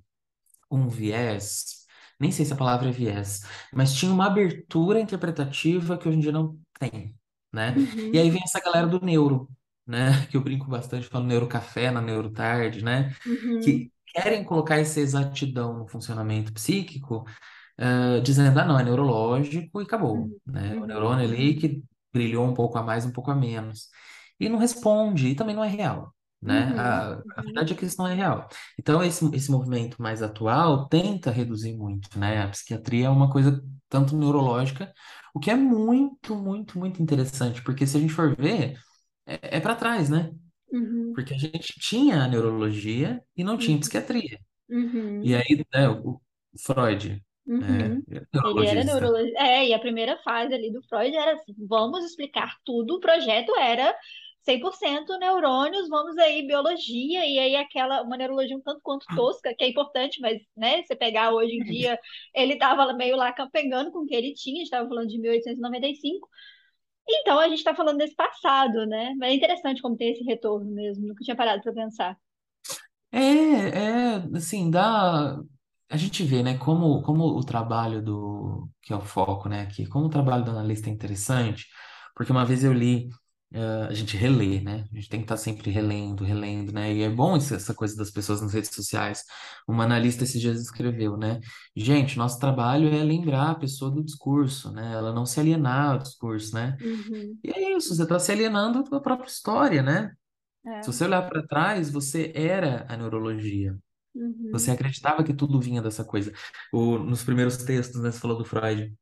um 0.72 0.88
viés, 0.90 1.86
nem 2.20 2.32
sei 2.32 2.46
se 2.46 2.54
a 2.54 2.56
palavra 2.58 2.90
é 2.90 2.92
viés, 2.92 3.42
mas 3.74 3.94
tinha 3.94 4.12
uma 4.12 4.28
abertura 4.28 5.00
interpretativa 5.00 5.98
que 5.98 6.08
hoje 6.08 6.18
em 6.18 6.22
dia 6.22 6.32
não 6.32 6.60
tem, 6.80 7.16
né? 7.56 7.78
E 8.14 8.20
Uhum. 8.20 8.20
aí 8.20 8.30
vem 8.32 8.42
essa 8.44 8.62
galera 8.62 8.88
do 8.88 9.02
neuro, 9.06 9.50
né? 9.88 10.10
Que 10.32 10.38
eu 10.38 10.44
brinco 10.44 10.68
bastante, 10.68 11.08
falo 11.08 11.26
neurocafé 11.26 11.92
na 11.92 12.02
neurotarde, 12.02 12.84
né? 12.84 13.16
Uhum. 13.26 13.62
Que 13.62 13.92
querem 14.08 14.44
colocar 14.46 14.78
essa 14.80 15.00
exatidão 15.02 15.74
no 15.80 15.88
funcionamento 15.88 16.54
psíquico, 16.54 17.26
eh, 17.78 18.22
dizendo, 18.22 18.60
ah, 18.60 18.66
não, 18.66 18.80
é 18.80 18.84
neurológico 18.84 19.82
e 19.82 19.84
acabou, 19.86 20.32
Uhum. 20.32 20.40
né? 20.46 20.78
O 20.82 20.86
Uhum. 20.86 20.88
neurônio 20.88 21.26
ali 21.26 21.56
que 21.56 21.84
brilhou 22.14 22.46
um 22.46 22.54
pouco 22.54 22.78
a 22.78 22.84
mais, 22.84 23.06
um 23.06 23.12
pouco 23.12 23.32
a 23.32 23.36
menos. 23.36 23.90
E 24.40 24.50
não 24.50 24.58
responde, 24.60 25.30
e 25.30 25.36
também 25.36 25.56
não 25.56 25.64
é 25.64 25.68
real, 25.70 26.14
né? 26.42 26.74
Uhum. 26.74 26.78
A, 26.78 27.14
a 27.14 27.18
Uhum. 27.26 27.44
verdade 27.44 27.74
é 27.74 27.76
que 27.76 27.86
isso 27.86 27.98
não 27.98 28.08
é 28.08 28.14
real. 28.16 28.48
Então, 28.80 29.04
esse, 29.04 29.26
esse 29.36 29.52
movimento 29.52 30.02
mais 30.02 30.22
atual 30.22 30.88
tenta 30.88 31.32
reduzir 31.32 31.76
muito, 31.78 32.18
né? 32.20 32.44
A 32.44 32.50
psiquiatria 32.50 33.08
é 33.08 33.10
uma 33.10 33.32
coisa 33.32 33.62
tanto 33.90 34.16
neurológica, 34.18 34.94
o 35.36 35.42
que 35.42 35.52
é 35.52 35.56
muito, 35.56 36.36
muito, 36.36 36.80
muito 36.80 37.04
interessante, 37.04 37.64
porque 37.64 37.88
se 37.88 37.98
a 37.98 38.02
gente 38.02 38.14
for 38.14 38.36
ver, 38.38 38.80
é, 39.28 39.58
é 39.58 39.62
para 39.62 39.76
trás, 39.76 40.10
né? 40.12 40.34
Uhum. 40.72 41.14
Porque 41.14 41.34
a 41.34 41.38
gente 41.38 41.74
tinha 41.80 42.24
a 42.24 42.28
neurologia 42.30 43.24
e 43.38 43.44
não 43.44 43.58
tinha 43.58 43.76
Uhum. 43.76 43.82
psiquiatria. 43.82 44.40
E 45.22 45.34
Uhum. 45.34 45.36
aí, 45.36 45.66
né, 45.74 45.90
o 45.90 46.22
Freud, 46.60 47.24
é 47.62 48.02
Ele 48.44 48.66
era 48.68 48.84
neurologista. 48.84 49.40
É, 49.44 49.68
e 49.68 49.74
a 49.74 49.80
primeira 49.80 50.18
fase 50.24 50.54
ali 50.54 50.72
do 50.72 50.82
Freud 50.84 51.16
era 51.16 51.34
assim, 51.34 51.54
vamos 51.68 52.06
explicar 52.06 52.56
tudo. 52.64 52.96
O 52.96 53.00
projeto 53.00 53.56
era 53.58 53.96
100% 54.46 55.18
neurônios, 55.20 55.90
vamos 55.90 56.18
aí 56.18 56.46
biologia, 56.46 57.26
e 57.26 57.40
aí 57.40 57.56
aquela, 57.56 58.04
uma 58.04 58.16
neurologia 58.16 58.56
um 58.56 58.62
tanto 58.62 58.80
quanto 58.84 59.06
tosca, 59.16 59.54
que 59.56 59.64
é 59.64 59.70
importante, 59.70 60.22
mas, 60.22 60.42
né, 60.56 60.84
você 60.84 60.96
pegar 60.96 61.34
hoje 61.34 61.56
em 61.56 61.64
dia, 61.64 62.00
ele 62.34 62.54
estava 62.54 62.94
meio 62.94 63.16
lá 63.16 63.34
pegando 63.52 63.92
com 63.92 64.00
o 64.00 64.06
que 64.06 64.14
ele 64.16 64.34
tinha, 64.34 64.58
a 64.58 64.60
gente 64.60 64.66
estava 64.66 64.88
falando 64.88 65.08
de 65.08 65.20
1895. 65.20 66.28
Então, 67.08 67.40
a 67.40 67.48
gente 67.48 67.60
está 67.60 67.76
falando 67.76 67.98
desse 67.98 68.16
passado, 68.16 68.86
né? 68.86 69.14
Mas 69.18 69.32
é 69.32 69.36
interessante 69.36 69.82
como 69.82 69.98
tem 69.98 70.12
esse 70.12 70.24
retorno 70.24 70.72
mesmo, 70.72 71.08
nunca 71.08 71.24
tinha 71.24 71.36
parado 71.36 71.62
para 71.62 71.74
pensar. 71.74 72.18
É, 73.12 73.20
é, 73.20 74.16
assim, 74.36 74.70
dá. 74.70 75.40
A 75.90 75.98
gente 75.98 76.24
vê, 76.24 76.42
né, 76.44 76.58
como, 76.58 77.02
como 77.04 77.26
o 77.26 77.44
trabalho 77.44 78.02
do. 78.02 78.68
Que 78.82 78.92
é 78.92 78.96
o 78.96 79.02
foco, 79.02 79.48
né, 79.48 79.62
aqui, 79.62 79.86
como 79.88 80.08
o 80.08 80.10
trabalho 80.10 80.44
do 80.44 80.52
analista 80.52 80.90
é 80.90 80.94
interessante, 80.94 81.68
porque 82.16 82.32
uma 82.32 82.46
vez 82.46 82.64
eu 82.64 82.74
li, 82.74 83.10
a 83.90 83.94
gente 83.94 84.18
relê, 84.18 84.62
né, 84.62 84.86
a 84.92 84.96
gente 84.96 85.10
tem 85.10 85.20
que 85.20 85.26
estar 85.26 85.38
sempre 85.38 85.72
relendo, 85.72 86.24
relendo, 86.24 86.72
né, 86.74 86.94
e 86.94 87.04
é 87.04 87.10
bom 87.10 87.36
essa 87.38 87.74
coisa 87.74 87.96
das 87.96 88.12
pessoas 88.12 88.42
nas 88.42 88.54
redes 88.54 88.74
sociais. 88.74 89.24
Uma 89.68 89.84
analista 89.86 90.24
esses 90.24 90.42
dias 90.42 90.60
escreveu, 90.62 91.18
né, 91.18 91.40
gente, 91.76 92.18
nosso 92.18 92.40
trabalho 92.40 92.90
é 92.94 93.04
lembrar 93.04 93.52
a 93.52 93.56
pessoa 93.56 93.92
do 93.92 94.04
discurso, 94.04 94.72
né, 94.72 94.94
ela 94.94 95.14
não 95.14 95.26
se 95.26 95.40
alienar 95.40 95.92
ao 95.94 95.98
discurso, 96.00 96.54
né, 96.56 96.78
Uhum. 96.82 97.38
e 97.44 97.52
é 97.52 97.78
isso, 97.78 97.96
você 97.96 98.04
está 98.04 98.20
se 98.20 98.32
alienando 98.32 98.84
da 98.84 99.00
própria 99.00 99.28
história, 99.28 99.82
né. 99.84 100.12
Se 100.82 100.90
É. 100.90 100.94
você 100.94 101.04
olhar 101.06 101.22
para 101.30 101.46
trás, 101.48 101.90
você 101.92 102.32
era 102.36 102.86
a 102.90 102.98
neurologia. 102.98 103.78
Você 104.52 104.70
Uhum. 104.70 104.76
acreditava 104.76 105.24
que 105.24 105.34
tudo 105.34 105.60
vinha 105.60 105.82
dessa 105.82 106.04
coisa. 106.06 106.32
O, 106.74 106.98
nos 106.98 107.24
primeiros 107.24 107.58
textos, 107.58 108.02
né, 108.02 108.12
você 108.12 108.20
falou 108.20 108.38
do 108.38 108.46
Freud. 108.46 108.96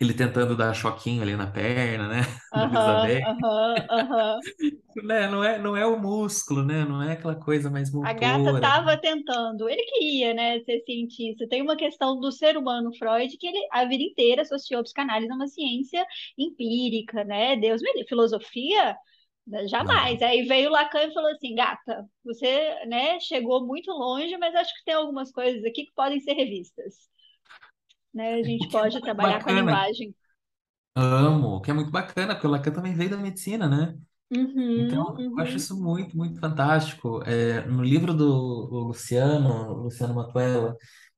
Ele 0.00 0.14
tentando 0.14 0.56
dar 0.56 0.74
choquinho 0.74 1.22
ali 1.22 1.36
na 1.36 1.46
perna, 1.46 2.08
né? 2.08 2.22
Né? 5.04 5.26
Não 5.26 5.42
é, 5.42 5.58
não 5.58 5.74
é 5.76 5.86
o 5.86 5.98
músculo, 5.98 6.62
né? 6.64 6.84
Não 6.84 7.02
é 7.02 7.12
aquela 7.12 7.34
coisa 7.34 7.70
mais 7.70 7.90
A 8.02 8.12
gata 8.12 8.38
motora. 8.38 8.54
estava 8.54 8.96
tentando, 8.98 9.68
ele 9.68 9.82
queria, 9.84 10.34
né, 10.34 10.60
ser 10.60 10.80
cientista. 10.84 11.48
Tem 11.48 11.62
uma 11.62 11.76
questão 11.76 12.20
do 12.20 12.30
ser 12.30 12.56
humano 12.58 12.94
Freud 12.98 13.36
que 13.38 13.46
ele 13.46 13.66
a 13.72 13.84
vida 13.86 14.02
inteira 14.02 14.42
associou 14.42 14.80
a 14.80 14.84
psicanálise 14.84 15.32
a 15.32 15.34
uma 15.34 15.46
ciência 15.46 16.04
empírica, 16.36 17.24
né? 17.24 17.56
Deus 17.56 17.80
me 17.80 17.90
livre, 17.92 18.08
filosofia, 18.08 18.96
jamais. 19.68 20.20
Não. 20.20 20.28
Aí 20.28 20.42
veio 20.42 20.70
Lacan 20.70 21.04
e 21.04 21.14
falou 21.14 21.30
assim, 21.30 21.54
gata, 21.54 22.06
você, 22.24 22.84
né, 22.86 23.18
chegou 23.20 23.66
muito 23.66 23.90
longe, 23.90 24.36
mas 24.36 24.54
acho 24.54 24.72
que 24.74 24.84
tem 24.84 24.94
algumas 24.94 25.30
coisas 25.32 25.64
aqui 25.64 25.86
que 25.86 25.92
podem 25.94 26.20
ser 26.20 26.34
revistas, 26.34 26.94
né? 28.14 28.34
A 28.34 28.42
gente 28.42 28.68
que 28.68 28.80
é 28.80 28.82
pode 28.82 29.00
muito 29.02 29.02
trabalhar 29.02 29.42
com 29.42 29.50
a 29.50 29.52
bacana, 29.52 29.52
linguagem. 29.52 30.14
amo, 30.94 31.60
que 31.60 31.70
é 31.70 31.74
muito 31.74 31.90
bacana, 31.90 32.34
porque 32.34 32.46
o 32.46 32.50
Lacan 32.50 32.72
também 32.72 32.94
veio 32.94 33.10
da 33.10 33.16
medicina, 33.16 33.68
né? 33.68 33.98
Uhum, 34.30 34.56
Então, 34.76 35.26
eu 35.36 35.44
acho 35.44 35.56
uhum, 35.56 35.58
isso 35.58 35.80
muito, 35.82 36.16
muito 36.16 36.40
fantástico. 36.40 37.22
É, 37.24 37.66
no 37.66 37.82
livro 37.82 38.14
do 38.14 38.26
Luciano, 38.88 39.74
Luciano 39.84 40.14
Matuela, 40.14 40.76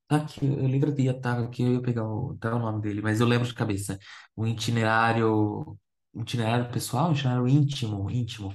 tá 0.09 0.17
aqui, 0.19 0.47
o 0.47 0.67
livro 0.69 0.95
ia 1.01 1.13
estar 1.13 1.41
aqui, 1.41 1.63
eu 1.65 1.75
ia 1.75 1.83
pegar 1.83 2.05
o, 2.09 2.37
tá 2.39 2.55
o 2.57 2.59
nome 2.61 2.83
dele, 2.83 3.03
mas 3.03 3.21
eu 3.21 3.27
lembro 3.29 3.49
de 3.49 3.55
cabeça. 3.55 3.99
O 4.37 4.47
itinerário, 4.47 5.79
itinerário 6.15 6.71
pessoal, 6.73 7.13
itinerário 7.13 7.49
íntimo, 7.49 8.11
íntimo, 8.11 8.55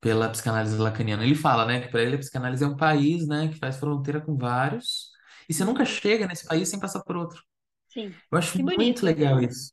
pela 0.00 0.28
psicanálise 0.30 0.76
lacaniana. 0.78 1.24
Ele 1.24 1.34
fala, 1.36 1.66
né, 1.66 1.80
que 1.82 1.88
para 1.90 2.02
ele 2.02 2.16
a 2.16 2.18
psicanálise 2.18 2.64
é 2.64 2.68
um 2.68 2.76
país, 2.76 3.26
né, 3.28 3.48
que 3.48 3.58
faz 3.58 3.78
fronteira 3.78 4.20
com 4.20 4.36
vários, 4.36 5.10
e 5.48 5.54
você 5.54 5.64
nunca 5.64 5.84
uhum. 5.84 5.86
chega 5.86 6.26
nesse 6.26 6.46
país 6.46 6.68
sem 6.68 6.80
passar 6.80 7.02
por 7.04 7.16
outro. 7.16 7.42
Sim, 7.96 8.20
Eu 8.30 8.38
acho 8.38 8.54
que 8.54 8.62
muito 8.62 8.76
bonito. 8.76 9.04
legal 9.04 9.40
isso. 9.42 9.72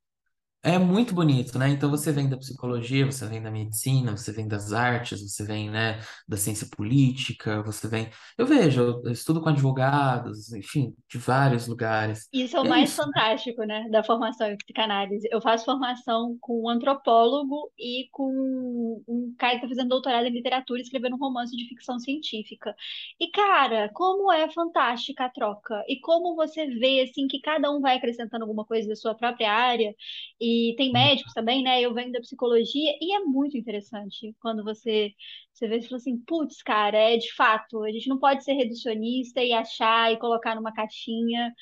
É 0.66 0.80
muito 0.80 1.14
bonito, 1.14 1.60
né? 1.60 1.68
Então 1.68 1.90
você 1.90 2.10
vem 2.10 2.30
da 2.30 2.38
psicologia, 2.38 3.06
você 3.06 3.28
vem 3.28 3.42
da 3.42 3.52
medicina, 3.52 4.16
você 4.16 4.32
vem 4.32 4.48
das 4.48 4.72
artes, 4.72 5.22
você 5.22 5.44
vem, 5.44 5.70
né, 5.70 6.00
da 6.26 6.38
ciência 6.38 6.66
política, 6.72 7.62
você 7.64 7.86
vem. 7.86 8.10
Eu 8.38 8.46
vejo, 8.46 9.02
eu 9.04 9.12
estudo 9.12 9.42
com 9.42 9.50
advogados, 9.50 10.54
enfim, 10.54 10.96
de 11.10 11.18
vários 11.18 11.68
lugares. 11.68 12.30
Isso 12.32 12.56
é 12.56 12.62
o 12.62 12.66
é 12.66 12.70
mais 12.70 12.92
isso, 12.92 13.04
fantástico, 13.04 13.62
né, 13.66 13.90
da 13.90 14.06
formação 14.06 14.48
em 14.50 14.56
psicanálise. 14.56 15.28
Eu 15.30 15.42
faço 15.42 15.66
formação 15.66 16.38
com 16.40 16.64
um 16.64 16.70
antropólogo 16.70 17.70
e 17.78 18.08
com 18.10 19.04
um 19.06 19.36
cara 19.38 19.60
que 19.60 19.66
está 19.66 19.68
fazendo 19.68 19.90
doutorado 19.90 20.28
em 20.28 20.32
literatura, 20.32 20.80
escrevendo 20.82 21.18
um 21.18 21.20
romance 21.20 21.54
de 21.58 21.68
ficção 21.68 22.00
científica. 22.00 22.74
E, 23.20 23.30
cara, 23.32 23.90
como 23.94 24.32
é 24.32 24.50
fantástica 24.50 25.26
a 25.26 25.30
troca. 25.30 25.84
E 25.90 26.00
como 26.00 26.38
você 26.38 26.66
vê, 26.68 27.02
assim, 27.02 27.28
que 27.28 27.42
cada 27.42 27.70
um 27.70 27.82
vai 27.82 27.98
acrescentando 27.98 28.46
alguma 28.46 28.64
coisa 28.66 28.88
da 28.88 28.96
sua 28.96 29.14
própria 29.14 29.52
área. 29.52 29.94
E 30.40 30.53
tem 30.78 30.92
médicos 30.92 31.34
também, 31.34 31.64
né? 31.64 31.82
Eu 31.82 31.94
venho 31.94 32.12
da 32.12 32.20
psicologia 32.22 32.94
e 33.02 33.14
é 33.16 33.20
muito 33.22 33.58
interessante 33.58 34.36
quando 34.42 34.64
você, 34.64 35.12
você 35.54 35.68
vê 35.68 35.78
e 35.80 35.84
fala 35.84 35.98
assim, 35.98 36.18
putz, 36.26 36.62
cara, 36.64 36.98
é 36.98 37.18
de 37.18 37.34
fato, 37.36 37.84
a 37.84 37.92
gente 37.92 38.08
não 38.10 38.20
pode 38.20 38.44
ser 38.44 38.54
reducionista 38.54 39.42
e 39.44 39.54
achar 39.54 40.12
e 40.14 40.18
colocar 40.20 40.56
numa 40.56 40.74
caixinha 40.74 41.54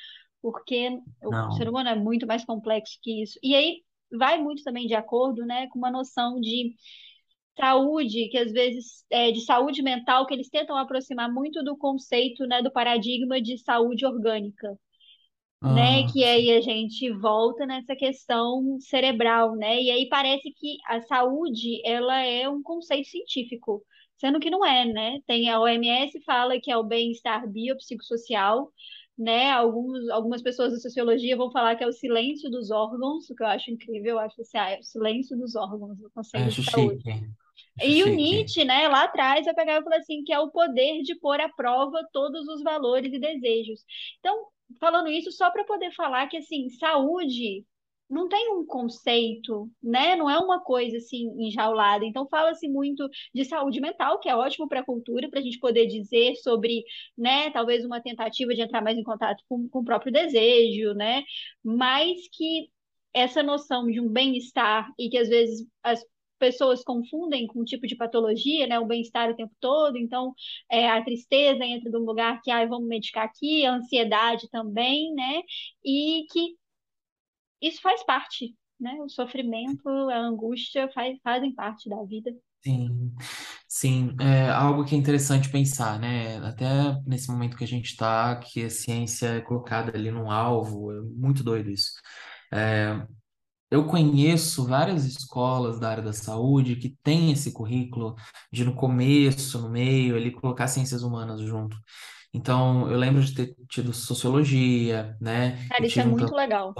porque 0.41 0.89
o 1.23 1.51
ser 1.51 1.67
Não, 1.67 1.69
humano 1.69 1.89
é 1.89 1.95
muito 1.95 2.27
mais 2.27 2.45
complexo 2.45 2.99
que 3.01 3.23
isso. 3.23 3.39
E 3.43 3.55
aí 3.55 3.83
vai 4.11 4.37
muito 4.41 4.63
também 4.63 4.87
de 4.87 4.95
acordo, 4.95 5.45
né, 5.45 5.67
com 5.69 5.79
uma 5.79 5.91
noção 5.91 6.39
de 6.41 6.75
saúde, 7.59 8.29
que 8.29 8.37
às 8.37 8.51
vezes 8.51 9.05
é 9.09 9.31
de 9.31 9.41
saúde 9.41 9.81
mental, 9.83 10.25
que 10.25 10.33
eles 10.33 10.49
tentam 10.49 10.77
aproximar 10.77 11.31
muito 11.31 11.63
do 11.63 11.77
conceito, 11.77 12.45
né, 12.47 12.61
do 12.61 12.71
paradigma 12.71 13.41
de 13.41 13.57
saúde 13.57 14.05
orgânica. 14.05 14.77
Né, 15.63 16.03
ah, 16.03 16.11
que 16.11 16.23
aí 16.23 16.51
a 16.51 16.61
gente 16.61 17.09
volta 17.11 17.65
nessa 17.65 17.95
questão 17.95 18.77
cerebral, 18.81 19.55
né? 19.55 19.81
E 19.81 19.91
aí 19.91 20.09
parece 20.09 20.51
que 20.53 20.77
a 20.87 21.01
saúde, 21.01 21.81
ela 21.85 22.19
é 22.25 22.49
um 22.49 22.63
conceito 22.63 23.07
científico, 23.09 23.83
sendo 24.17 24.39
que 24.39 24.49
não 24.49 24.65
é, 24.65 24.85
né? 24.85 25.19
Tem 25.27 25.49
a 25.49 25.59
OMS 25.59 26.19
fala 26.25 26.59
que 26.59 26.71
é 26.71 26.77
o 26.77 26.83
bem-estar 26.83 27.47
biopsicossocial, 27.47 28.69
né? 29.17 29.51
Alguns, 29.51 30.09
algumas 30.09 30.41
pessoas 30.41 30.73
da 30.73 30.79
sociologia 30.79 31.37
vão 31.37 31.51
falar 31.51 31.75
que 31.75 31.83
é 31.83 31.87
o 31.87 31.93
silêncio 31.93 32.49
dos 32.49 32.71
órgãos, 32.71 33.29
o 33.29 33.35
que 33.35 33.43
eu 33.43 33.47
acho 33.47 33.71
incrível, 33.71 34.13
eu 34.13 34.19
acho 34.19 34.41
assim, 34.41 34.57
ah, 34.57 34.71
é 34.71 34.79
o 34.79 34.83
silêncio 34.83 35.37
dos 35.37 35.55
órgãos, 35.55 35.99
o 36.01 36.09
conceito 36.11 36.53
de 36.53 36.61
acho 36.61 36.63
saúde. 36.63 37.03
chique, 37.03 37.11
acho 37.77 37.89
E 37.89 38.03
o. 38.03 38.09
Nietzsche, 38.09 38.63
né, 38.65 38.87
lá 38.87 39.03
atrás, 39.05 39.45
vai 39.45 39.53
pegar 39.55 39.79
e 39.79 39.83
falar 39.83 39.97
assim, 39.97 40.23
que 40.23 40.31
é 40.33 40.39
o 40.39 40.51
poder 40.51 41.01
de 41.03 41.15
pôr 41.15 41.39
à 41.41 41.49
prova 41.49 41.99
todos 42.13 42.47
os 42.47 42.61
valores 42.63 43.11
e 43.13 43.19
desejos. 43.19 43.83
Então, 44.19 44.45
falando 44.79 45.09
isso 45.09 45.31
só 45.31 45.49
para 45.51 45.63
poder 45.65 45.91
falar 45.93 46.27
que, 46.27 46.37
assim, 46.37 46.69
saúde 46.69 47.65
não 48.09 48.27
tem 48.27 48.53
um 48.53 48.65
conceito, 48.65 49.71
né? 49.81 50.15
Não 50.17 50.29
é 50.29 50.37
uma 50.37 50.59
coisa, 50.61 50.97
assim, 50.97 51.27
enjaulada. 51.39 52.03
Então, 52.05 52.27
fala-se 52.27 52.67
muito 52.67 53.09
de 53.33 53.45
saúde 53.45 53.79
mental, 53.79 54.19
que 54.19 54.27
é 54.29 54.35
ótimo 54.35 54.67
para 54.67 54.81
a 54.81 54.85
cultura, 54.85 55.29
para 55.29 55.39
a 55.39 55.43
gente 55.43 55.57
poder 55.59 55.87
dizer 55.87 56.35
sobre, 56.35 56.83
né, 57.17 57.49
talvez 57.51 57.85
uma 57.85 58.01
tentativa 58.01 58.53
de 58.53 58.61
entrar 58.61 58.81
mais 58.81 58.97
em 58.97 59.03
contato 59.03 59.41
com, 59.47 59.67
com 59.69 59.79
o 59.79 59.85
próprio 59.85 60.11
desejo, 60.11 60.93
né? 60.93 61.23
Mas 61.63 62.27
que 62.33 62.69
essa 63.13 63.41
noção 63.43 63.87
de 63.87 63.99
um 64.01 64.09
bem-estar 64.09 64.89
e 64.99 65.09
que 65.09 65.17
às 65.17 65.29
vezes 65.29 65.65
as 65.83 66.03
pessoas 66.41 66.83
confundem 66.83 67.45
com 67.45 67.61
um 67.61 67.63
tipo 67.63 67.85
de 67.85 67.95
patologia, 67.95 68.65
né? 68.65 68.79
O 68.79 68.87
bem-estar 68.87 69.29
o 69.29 69.35
tempo 69.35 69.53
todo. 69.59 69.95
Então, 69.95 70.33
é, 70.69 70.89
a 70.89 71.03
tristeza 71.03 71.63
entra 71.63 71.91
num 71.91 71.99
lugar 71.99 72.41
que, 72.41 72.49
ah, 72.49 72.65
vamos 72.65 72.87
medicar 72.87 73.25
aqui, 73.25 73.63
a 73.63 73.75
ansiedade 73.75 74.49
também, 74.49 75.13
né? 75.13 75.43
E 75.85 76.25
que 76.31 76.57
isso 77.61 77.79
faz 77.79 78.03
parte, 78.03 78.55
né? 78.79 78.95
O 79.01 79.07
sofrimento, 79.07 79.87
a 79.87 80.17
angústia 80.17 80.89
faz, 80.89 81.19
fazem 81.23 81.53
parte 81.53 81.87
da 81.87 82.03
vida. 82.03 82.31
Sim, 82.63 83.11
sim, 83.67 84.15
é 84.19 84.49
algo 84.49 84.85
que 84.85 84.93
é 84.95 84.97
interessante 84.97 85.49
pensar, 85.49 85.99
né? 85.99 86.37
Até 86.37 86.65
nesse 87.05 87.29
momento 87.29 87.57
que 87.57 87.63
a 87.63 87.67
gente 87.67 87.85
está, 87.85 88.35
que 88.35 88.63
a 88.65 88.69
ciência 88.69 89.27
é 89.27 89.41
colocada 89.41 89.95
ali 89.95 90.11
num 90.11 90.29
alvo, 90.29 90.91
é 90.91 91.01
muito 91.01 91.43
doido 91.43 91.69
isso. 91.69 91.91
É, 92.51 93.05
Eu 93.71 93.87
conheço 93.87 94.65
várias 94.67 95.05
escolas 95.05 95.79
da 95.79 95.89
área 95.89 96.03
da 96.03 96.13
saúde 96.13 96.75
que 96.75 96.89
têm 97.03 97.31
esse 97.31 97.53
currículo 97.53 98.15
de 98.51 98.65
no 98.65 98.75
começo, 98.75 99.59
no 99.61 99.69
meio, 99.69 100.17
ele 100.17 100.31
colocar 100.31 100.67
ciências 100.67 101.03
humanas 101.03 101.41
junto. 101.41 101.77
Então, 102.33 102.89
eu 102.91 102.97
lembro 102.97 103.23
de 103.23 103.33
ter 103.35 103.55
tido 103.69 103.93
sociologia, 103.93 105.17
né? 105.21 105.59
Cara, 105.69 105.85
isso 105.87 105.99
é 106.01 106.05
muito 106.05 106.35
legal. 106.35 106.77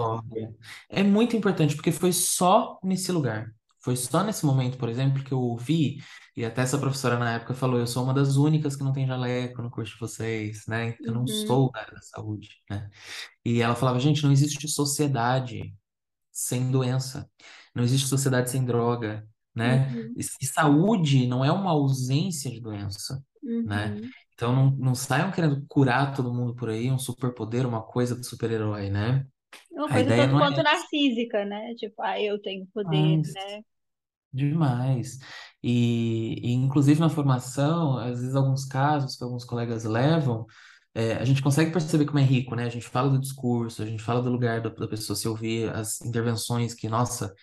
É 0.89 1.03
muito 1.03 1.35
importante 1.35 1.75
porque 1.75 1.91
foi 1.91 2.11
só 2.13 2.79
nesse 2.83 3.11
lugar. 3.11 3.47
Foi 3.83 3.95
só 3.95 4.23
nesse 4.23 4.45
momento, 4.45 4.77
por 4.77 4.89
exemplo, 4.89 5.23
que 5.23 5.31
eu 5.33 5.39
ouvi, 5.39 5.97
e 6.37 6.45
até 6.45 6.61
essa 6.61 6.77
professora 6.77 7.17
na 7.17 7.33
época 7.33 7.53
falou, 7.55 7.79
eu 7.79 7.87
sou 7.87 8.03
uma 8.03 8.13
das 8.13 8.35
únicas 8.35 8.75
que 8.75 8.83
não 8.83 8.93
tem 8.93 9.07
jaleco 9.07 9.61
no 9.61 9.71
curso 9.71 9.93
de 9.93 9.99
vocês, 9.99 10.63
né? 10.67 10.95
Eu 11.03 11.13
não 11.13 11.25
Uhum, 11.25 11.27
sou 11.27 11.71
da 11.71 11.79
área 11.81 11.95
da 11.95 12.01
saúde, 12.01 12.49
né? 12.69 12.89
E 13.45 13.61
ela 13.61 13.75
falava, 13.75 13.99
gente, 13.99 14.23
não 14.23 14.31
existe 14.31 14.67
sociedade 14.67 15.75
sem 16.41 16.71
doença. 16.71 17.29
Não 17.75 17.83
existe 17.83 18.07
sociedade 18.07 18.49
sem 18.49 18.65
droga, 18.65 19.27
né? 19.55 19.87
uhum, 19.93 20.13
E, 20.17 20.45
saúde 20.45 21.27
não 21.27 21.43
é 21.43 21.51
uma 21.51 21.71
ausência 21.71 22.49
de 22.51 22.59
doença, 22.59 23.23
né? 23.65 23.95
uhum. 23.95 24.09
Então 24.33 24.55
não, 24.55 24.71
não 24.71 24.95
saiam 24.95 25.31
querendo 25.31 25.63
curar 25.67 26.15
todo 26.15 26.33
mundo 26.33 26.55
por 26.55 26.69
aí, 26.69 26.91
um 26.91 26.97
superpoder, 26.97 27.65
uma 27.67 27.81
coisa 27.83 28.15
de 28.15 28.25
super-herói, 28.25 28.89
né? 28.89 29.25
É 29.73 29.79
uma 29.79 29.89
coisa 29.89 30.09
tanto 30.15 30.35
é 30.35 30.39
quanto 30.39 30.53
essa, 30.53 30.63
narcísica, 30.63 31.45
né? 31.45 31.73
Tipo, 31.75 32.01
ah, 32.01 32.19
eu 32.21 32.41
tenho 32.41 32.65
poder, 32.73 33.17
mas 33.17 33.33
né? 33.33 33.61
demais. 34.33 35.19
E, 35.63 36.35
e 36.41 36.53
inclusive 36.53 36.99
na 36.99 37.09
formação, 37.09 37.97
às 37.97 38.19
vezes 38.19 38.35
alguns 38.35 38.65
casos 38.65 39.15
que 39.15 39.23
alguns 39.23 39.45
colegas 39.45 39.83
levam, 39.83 40.45
é, 40.93 41.13
a 41.15 41.25
gente 41.25 41.41
consegue 41.41 41.71
perceber 41.71 42.05
como 42.05 42.19
é 42.19 42.23
rico, 42.23 42.55
né? 42.55 42.65
A 42.65 42.69
gente 42.69 42.87
fala 42.87 43.09
do 43.09 43.19
discurso, 43.19 43.81
a 43.83 43.85
gente 43.85 44.03
fala 44.03 44.21
do 44.21 44.29
lugar 44.31 44.61
da, 44.61 44.69
da 44.69 44.87
pessoa 44.87 45.15
se 45.15 45.27
ouvir 45.27 45.69
as 45.73 46.01
intervenções 46.01 46.73
que, 46.73 46.89
nossa, 46.89 47.33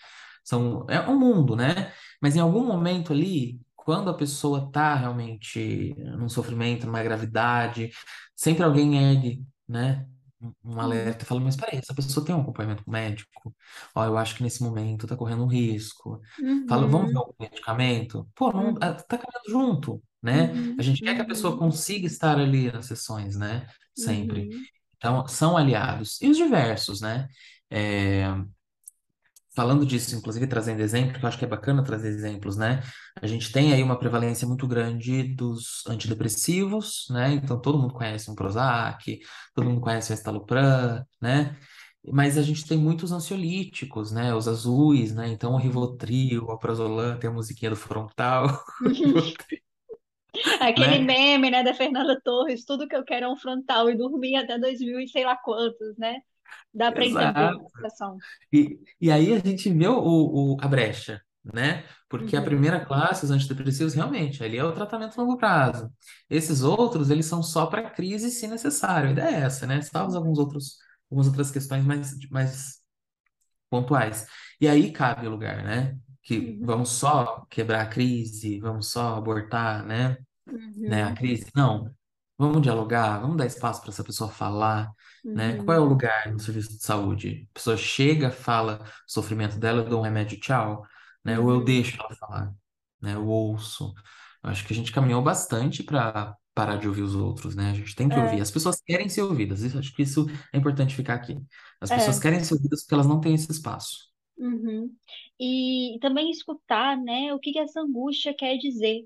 São, 0.45 0.87
é 0.89 1.01
um 1.09 1.19
mundo, 1.19 1.57
né? 1.57 1.93
Mas 2.23 2.37
em 2.37 2.41
algum 2.41 2.65
momento 2.67 3.13
ali, 3.13 3.61
quando 3.77 4.11
a 4.11 4.15
pessoa 4.17 4.67
está 4.67 4.95
realmente 4.95 5.95
num 5.99 6.29
sofrimento, 6.29 6.87
numa 6.87 7.03
gravidade, 7.03 7.91
sempre 8.37 8.63
alguém 8.65 8.97
ergue, 8.99 9.45
né? 9.69 10.07
Um 10.41 10.53
um 10.65 10.81
Uhum, 10.81 10.81
alerta 10.81 11.25
e 11.25 11.27
fala, 11.27 11.41
mas 11.41 11.57
peraí, 11.57 11.79
essa 11.79 11.93
pessoa 11.95 12.25
tem 12.25 12.33
um 12.35 12.41
acompanhamento 12.43 12.89
médico? 12.89 13.55
Ó, 13.95 14.05
eu 14.05 14.17
acho 14.17 14.37
que 14.37 14.43
nesse 14.43 14.63
momento 14.63 15.07
tá 15.07 15.17
correndo 15.17 15.43
um 15.45 15.47
risco. 15.49 16.21
Fala, 16.67 16.87
vamos 16.87 17.11
ver 17.11 17.17
uhum, 17.17 17.19
algum 17.19 17.35
medicamento? 17.41 18.29
Pô, 18.37 18.53
não, 18.53 18.75
ah, 18.81 18.93
uhum, 18.93 18.95
tá 18.95 19.19
caminhando 19.19 19.51
junto, 19.51 20.03
né? 20.23 20.55
A 20.79 20.83
uhum, 20.83 20.83
gente 20.83 21.03
quer 21.03 21.15
que 21.15 21.21
a 21.23 21.27
pessoa 21.27 21.57
uhum, 21.57 21.59
consiga 21.59 22.07
estar 22.07 22.39
ali 22.39 22.71
nas 22.73 22.87
sessões, 22.87 23.37
né? 23.37 23.67
Sempre. 23.95 24.49
uhum. 24.51 24.69
Então, 24.97 25.27
são 25.29 25.57
aliados. 25.57 26.21
E 26.23 26.29
os 26.29 26.37
diversos, 26.37 27.01
né? 27.01 27.29
É, 27.71 28.25
Falando 29.55 29.85
disso, 29.85 30.15
inclusive 30.15 30.47
trazendo 30.47 30.81
exemplo, 30.83 31.19
que 31.19 31.25
eu 31.25 31.29
acho 31.29 31.37
que 31.39 31.45
é 31.45 31.49
bacana 31.49 31.83
trazer 31.83 32.09
exemplos, 32.11 32.57
né? 32.57 32.81
A 33.21 33.27
gente 33.27 33.51
tem 33.51 33.73
aí 33.73 33.83
uma 33.83 33.99
prevalência 33.99 34.47
muito 34.47 34.69
grande 34.69 35.25
dos 35.35 35.85
antidepressivos, 35.89 37.07
né? 37.11 37.33
Então 37.33 37.61
todo 37.61 37.77
mundo 37.79 37.93
conhece 37.95 38.31
um 38.31 38.35
Prozac, 38.37 39.19
todo 39.55 39.69
mundo 39.69 39.81
conhece 39.81 40.13
o 40.13 40.15
Estalopram, 40.15 41.05
né? 41.21 41.57
Mas 42.13 42.39
a 42.39 42.43
gente 42.43 42.65
tem 42.67 42.79
muitos 42.79 43.11
ansiolíticos, 43.11 44.13
né? 44.13 44.33
Os 44.35 44.47
azuis, 44.47 45.13
né? 45.15 45.29
Então 45.29 45.53
o 45.55 45.57
Uhum. 45.57 45.59
Rivotril, 45.59 46.45
o 46.45 46.51
Alprazolam, 46.53 47.19
tem 47.19 47.29
a 47.29 47.33
musiquinha 47.33 47.71
do 47.71 47.77
frontal, 47.77 48.63
Aquele 50.61 50.99
né? 50.99 51.01
meme, 51.01 51.51
né, 51.51 51.63
da 51.63 51.75
Fernanda 51.75 52.21
Torres, 52.23 52.65
tudo 52.65 52.89
que 52.89 52.97
eu 52.97 53.05
quero 53.05 53.27
é 53.27 53.29
um 53.29 53.37
frontal 53.37 53.91
e 53.91 53.97
dormir 53.97 54.37
até 54.37 54.59
2000 54.59 55.01
e 55.01 55.09
sei 55.09 55.25
lá 55.25 55.37
quantos, 55.37 55.97
né? 55.99 56.21
Dá 56.75 56.93
para 56.93 57.07
entender 57.07 57.47
a 57.65 57.69
situação. 57.71 58.23
E, 58.53 58.79
e 59.01 59.11
aí 59.11 59.33
a 59.33 59.39
gente 59.39 59.71
vê 59.73 59.87
o, 59.89 60.55
o- 60.55 60.57
a 60.61 60.69
brecha, 60.69 61.21
né? 61.45 61.85
Porque 62.09 62.37
a 62.37 62.43
Uhum, 62.43 62.43
primeira 62.43 62.85
classe, 62.85 63.25
os 63.25 63.31
antidepressivos, 63.31 63.95
realmente, 63.95 64.43
ali 64.43 64.57
é 64.57 64.65
o 64.65 64.73
tratamento 64.73 65.19
a 65.21 65.23
longo 65.25 65.37
prazo. 65.37 65.91
Esses 66.31 66.63
outros, 66.63 67.11
eles 67.11 67.27
são 67.27 67.43
só 67.43 67.67
para 67.67 67.91
crise, 67.91 68.31
se 68.31 68.47
necessário. 68.49 69.09
A 69.11 69.13
ideia 69.13 69.37
é 69.37 69.41
essa, 69.43 69.67
né? 69.67 69.83
Salvo 69.83 70.17
alguns 70.17 70.39
outros, 70.39 70.77
algumas 71.11 71.27
outras 71.29 71.51
questões 71.51 71.85
mais, 71.85 72.19
mais 72.31 72.79
pontuais. 73.71 74.27
E 74.61 74.69
aí 74.69 74.93
cabe 74.93 75.27
o 75.27 75.31
lugar, 75.31 75.65
né? 75.65 75.99
Que 76.23 76.59
uhum, 76.61 76.61
vamos 76.63 76.91
só 76.91 77.47
quebrar 77.51 77.83
a 77.83 77.87
crise, 77.89 78.61
vamos 78.61 78.91
só 78.91 79.17
abortar, 79.17 79.85
né? 79.87 80.19
Né, 80.77 81.05
a 81.05 81.09
uhum, 81.09 81.15
crise. 81.15 81.51
Não, 81.55 81.95
vamos 82.37 82.63
dialogar, 82.63 83.19
vamos 83.21 83.37
dar 83.37 83.47
espaço 83.47 83.81
para 83.81 83.91
essa 83.91 84.05
pessoa 84.05 84.31
falar, 84.31 84.93
né? 85.25 85.57
Qual 85.65 85.77
é 85.77 85.81
uhum, 85.81 85.87
o 85.87 85.89
lugar 85.89 86.33
no 86.33 86.39
serviço 86.39 86.71
de 86.77 86.83
saúde? 86.83 87.49
A 87.51 87.55
pessoa 87.55 87.77
chega, 87.77 88.31
fala 88.31 88.85
o 88.85 89.13
sofrimento 89.13 89.59
dela, 89.59 89.83
eu 89.83 89.89
dou 89.89 90.01
um 90.01 90.05
remédio, 90.05 90.39
tchau, 90.41 90.85
né? 91.25 91.39
Ou 91.39 91.51
eu 91.51 91.59
uhum. 91.59 91.65
deixo 91.65 91.97
ela 92.01 92.15
falar, 92.17 92.55
né? 93.01 93.15
Eu 93.15 93.27
ouço. 93.27 93.93
Eu 94.43 94.51
acho 94.51 94.67
que 94.67 94.73
a 94.73 94.77
gente 94.77 94.93
caminhou 94.93 95.23
bastante 95.23 95.83
para 95.83 96.37
parar 96.55 96.77
de 96.77 96.89
ouvir 96.89 97.03
os 97.03 97.15
outros, 97.15 97.55
né? 97.55 97.71
A 97.71 97.75
gente 97.75 97.95
tem 97.95 98.09
que 98.09 98.19
ouvir. 98.19 98.39
É, 98.39 98.41
As 98.41 98.51
pessoas 98.51 98.81
querem 98.81 99.09
ser 99.09 99.23
ouvidas. 99.23 99.61
Isso, 99.63 99.79
acho 99.79 99.95
que 99.95 100.03
isso 100.03 100.27
é 100.53 100.59
importante 100.59 100.95
ficar 100.95 101.15
aqui. 101.15 101.41
As 101.81 101.89
pessoas 101.89 102.19
é. 102.19 102.23
querem 102.23 102.43
ser 102.43 102.55
ouvidas 102.55 102.83
porque 102.83 102.95
elas 102.95 103.07
não 103.07 103.21
têm 103.21 103.35
esse 103.35 103.51
espaço. 103.51 104.09
Uhum. 104.37 104.93
E 105.39 105.99
também 106.01 106.31
escutar, 106.31 106.97
né, 106.97 107.33
o 107.35 107.39
que 107.39 107.53
que 107.53 107.59
essa 107.59 107.81
angústia 107.81 108.35
quer 108.35 108.57
dizer. 108.57 109.05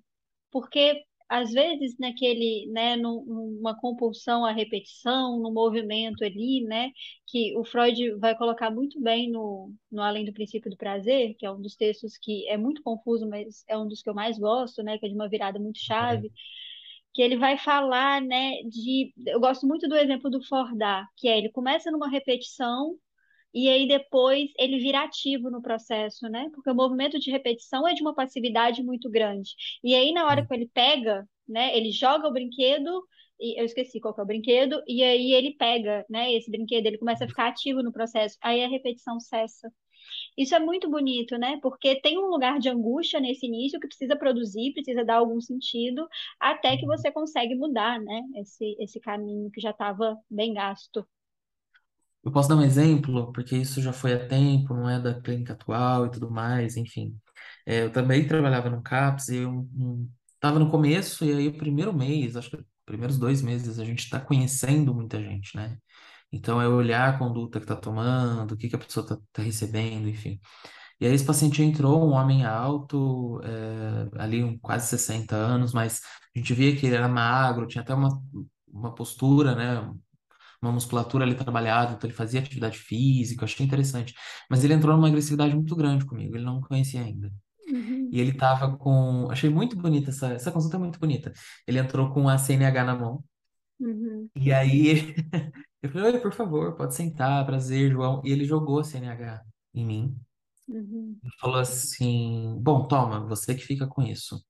Porque, 0.51 1.03
às 1.33 1.53
vezes, 1.53 1.97
naquele, 1.99 2.67
né, 2.73 2.97
num- 2.97 3.25
numa 3.25 3.75
compulsão 3.79 4.45
à 4.45 4.53
repetição, 4.53 5.39
no 5.41 5.53
movimento 5.53 6.25
ali, 6.25 6.63
né, 6.65 6.91
que 7.27 7.57
o 7.57 7.65
Freud 7.65 8.15
vai 8.19 8.37
colocar 8.37 8.71
muito 8.71 9.01
bem 9.01 9.31
no, 9.31 9.73
no 9.91 10.03
Além 10.03 10.25
do 10.25 10.33
Princípio 10.33 10.71
do 10.71 10.77
Prazer, 10.77 11.35
que 11.39 11.47
é 11.47 11.51
um 11.51 11.61
dos 11.61 11.77
textos 11.77 12.19
que 12.19 12.47
é 12.49 12.57
muito 12.57 12.83
confuso, 12.83 13.29
mas 13.29 13.65
é 13.69 13.77
um 13.79 13.89
dos 13.89 14.03
que 14.03 14.11
eu 14.11 14.15
mais 14.15 14.39
gosto, 14.39 14.83
né, 14.83 14.99
que 14.99 15.07
é 15.07 15.09
de 15.09 15.15
uma 15.15 15.29
virada 15.29 15.59
muito 15.59 15.79
chave, 15.81 16.31
que 17.15 17.23
ele 17.23 17.37
vai 17.37 17.59
falar, 17.59 18.21
né, 18.23 18.53
de... 18.65 19.13
Eu 19.27 19.41
gosto 19.41 19.67
muito 19.67 19.89
do 19.89 19.97
exemplo 19.97 20.31
do 20.31 20.43
Fordar, 20.47 21.07
que 21.17 21.29
é, 21.29 21.39
ele 21.39 21.51
começa 21.51 21.91
numa 21.91 22.09
repetição 22.09 22.97
e 23.55 23.69
aí 23.69 23.87
depois 23.89 24.51
ele 24.59 24.79
vira 24.79 25.03
ativo 25.03 25.51
no 25.51 25.63
processo, 25.63 26.29
né? 26.29 26.51
Porque 26.55 26.71
o 26.71 26.75
movimento 26.75 27.19
de 27.19 27.31
repetição 27.31 27.87
é 27.87 27.95
de 27.95 28.03
uma 28.03 28.15
passividade 28.15 28.83
muito 28.83 29.11
grande. 29.11 29.51
E 29.83 29.95
aí 29.95 30.13
na 30.13 30.27
hora 30.27 30.47
que 30.47 30.55
ele 30.55 30.69
pega, 30.69 31.29
né, 31.49 31.77
ele 31.77 31.91
joga 31.91 32.29
o 32.29 32.33
brinquedo 32.33 33.03
e 33.41 33.61
eu 33.61 33.65
esqueci 33.65 34.01
qual 34.01 34.15
que 34.15 34.21
é 34.21 34.25
o 34.25 34.27
brinquedo, 34.27 34.81
e 34.87 35.03
aí 35.03 35.33
ele 35.33 35.55
pega, 35.57 36.07
né, 36.09 36.33
esse 36.33 36.49
brinquedo, 36.51 36.87
ele 36.87 36.99
começa 36.99 37.25
a 37.25 37.29
ficar 37.29 37.49
ativo 37.49 37.83
no 37.83 37.93
processo. 37.93 38.39
Aí 38.41 38.63
a 38.63 38.69
repetição 38.69 39.19
cessa. 39.19 39.73
Isso 40.37 40.55
é 40.55 40.59
muito 40.59 40.91
bonito, 40.91 41.37
né? 41.39 41.59
Porque 41.63 42.01
tem 42.01 42.19
um 42.19 42.29
lugar 42.29 42.59
de 42.59 42.69
angústia 42.69 43.21
nesse 43.21 43.47
início 43.47 43.81
que 43.81 43.87
precisa 43.89 44.17
produzir, 44.17 44.73
precisa 44.73 45.05
dar 45.05 45.17
algum 45.17 45.41
sentido, 45.41 46.09
até 46.41 46.77
que 46.77 46.87
você 46.87 47.11
consegue 47.11 47.55
mudar, 47.55 48.01
né? 48.01 48.23
Esse, 48.37 48.77
esse 48.81 49.01
caminho 49.01 49.51
que 49.51 49.61
já 49.61 49.71
estava 49.71 50.19
bem 50.31 50.55
gasto. 50.55 51.07
Eu 52.25 52.31
posso 52.33 52.49
dar 52.49 52.57
um 52.57 52.63
exemplo, 52.63 53.33
porque 53.33 53.57
isso 53.57 53.81
já 53.83 53.93
foi 53.93 54.13
há 54.15 54.29
tempo, 54.29 54.75
não 54.75 54.89
é 54.89 55.01
da 55.01 55.21
clínica 55.21 55.55
atual 55.55 56.07
e 56.07 56.11
tudo 56.11 56.31
mais, 56.31 56.77
enfim. 56.77 57.17
É, 57.67 57.83
eu 57.85 57.93
também 57.93 58.27
trabalhava 58.27 58.71
no 58.71 58.83
CAPS 58.83 59.29
e 59.31 59.37
eu 59.39 59.69
estava 60.35 60.59
no 60.59 60.71
começo, 60.71 61.25
e 61.25 61.33
aí 61.33 61.49
o 61.49 61.57
primeiro 61.59 61.93
mês, 61.93 62.37
acho 62.37 62.51
que 62.51 62.57
os 62.57 62.65
primeiros 62.87 63.19
dois 63.19 63.43
meses, 63.43 63.79
a 63.79 63.85
gente 63.85 64.01
está 64.05 64.21
conhecendo 64.21 64.95
muita 64.95 65.21
gente, 65.21 65.57
né? 65.57 65.79
Então 66.33 66.61
é 66.61 66.69
olhar 66.69 67.15
a 67.15 67.19
conduta 67.19 67.59
que 67.61 67.65
está 67.65 67.77
tomando, 67.77 68.53
o 68.53 68.57
que 68.57 68.69
que 68.69 68.77
a 68.77 68.79
pessoa 68.79 69.05
está 69.07 69.43
recebendo, 69.43 70.09
enfim. 70.09 70.41
E 71.01 71.07
aí 71.07 71.13
esse 71.15 71.25
paciente 71.27 71.63
entrou, 71.63 72.09
um 72.09 72.13
homem 72.13 72.45
alto, 72.45 73.41
é, 73.45 74.23
ali 74.23 74.43
um, 74.45 74.59
quase 74.59 74.89
60 74.89 75.35
anos, 75.37 75.73
mas 75.73 76.01
a 76.35 76.39
gente 76.39 76.55
via 76.55 76.77
que 76.77 76.87
ele 76.87 76.97
era 76.97 77.09
magro, 77.09 77.67
tinha 77.67 77.83
até 77.83 77.95
uma, 77.95 78.09
uma 78.69 78.95
postura, 78.95 79.55
né? 79.55 79.93
Uma 80.63 80.73
musculatura 80.73 81.25
ali 81.25 81.35
trabalhada, 81.35 81.95
então 81.95 82.09
ele 82.09 82.17
fazia 82.17 82.41
atividade 82.41 82.79
física, 82.79 83.45
achei 83.45 83.67
interessante. 83.67 84.15
Mas 84.51 84.65
ele 84.65 84.75
entrou 84.75 84.95
numa 84.97 85.09
agressividade 85.09 85.55
muito 85.55 85.77
grande 85.77 86.05
comigo, 86.07 86.37
ele 86.37 86.45
não 86.45 86.57
me 86.61 86.69
conhecia 86.69 87.03
ainda. 87.03 87.33
Uhum, 87.67 88.13
E 88.13 88.21
ele 88.21 88.33
tava 88.35 88.77
com. 88.79 89.29
Achei 89.31 89.51
muito 89.51 89.77
bonita 89.77 90.11
essa, 90.11 90.29
essa 90.35 90.53
consulta 90.53 90.77
é 90.77 90.81
muito 90.81 90.99
bonita. 91.01 91.33
Ele 91.67 91.79
entrou 91.79 92.13
com 92.13 92.29
a 92.29 92.39
CNH 92.39 92.85
na 92.85 92.95
mão, 92.97 93.25
uhum, 93.81 94.31
e 94.35 94.53
aí 94.53 95.15
eu 95.83 95.91
falei, 95.91 96.13
Oi, 96.15 96.21
por 96.21 96.33
favor, 96.33 96.77
pode 96.77 96.95
sentar, 96.95 97.45
prazer, 97.47 97.91
João. 97.93 98.23
E 98.25 98.31
ele 98.33 98.45
jogou 98.45 98.81
a 98.81 98.85
CNH 98.85 99.43
em 99.75 99.85
mim. 99.87 100.21
uhum, 100.69 101.21
E 101.25 101.29
falou 101.41 101.61
assim: 101.61 102.59
Bom, 102.61 102.87
toma, 102.89 103.21
você 103.27 103.55
que 103.55 103.63
fica 103.63 103.87
com 103.87 104.03
isso. 104.03 104.45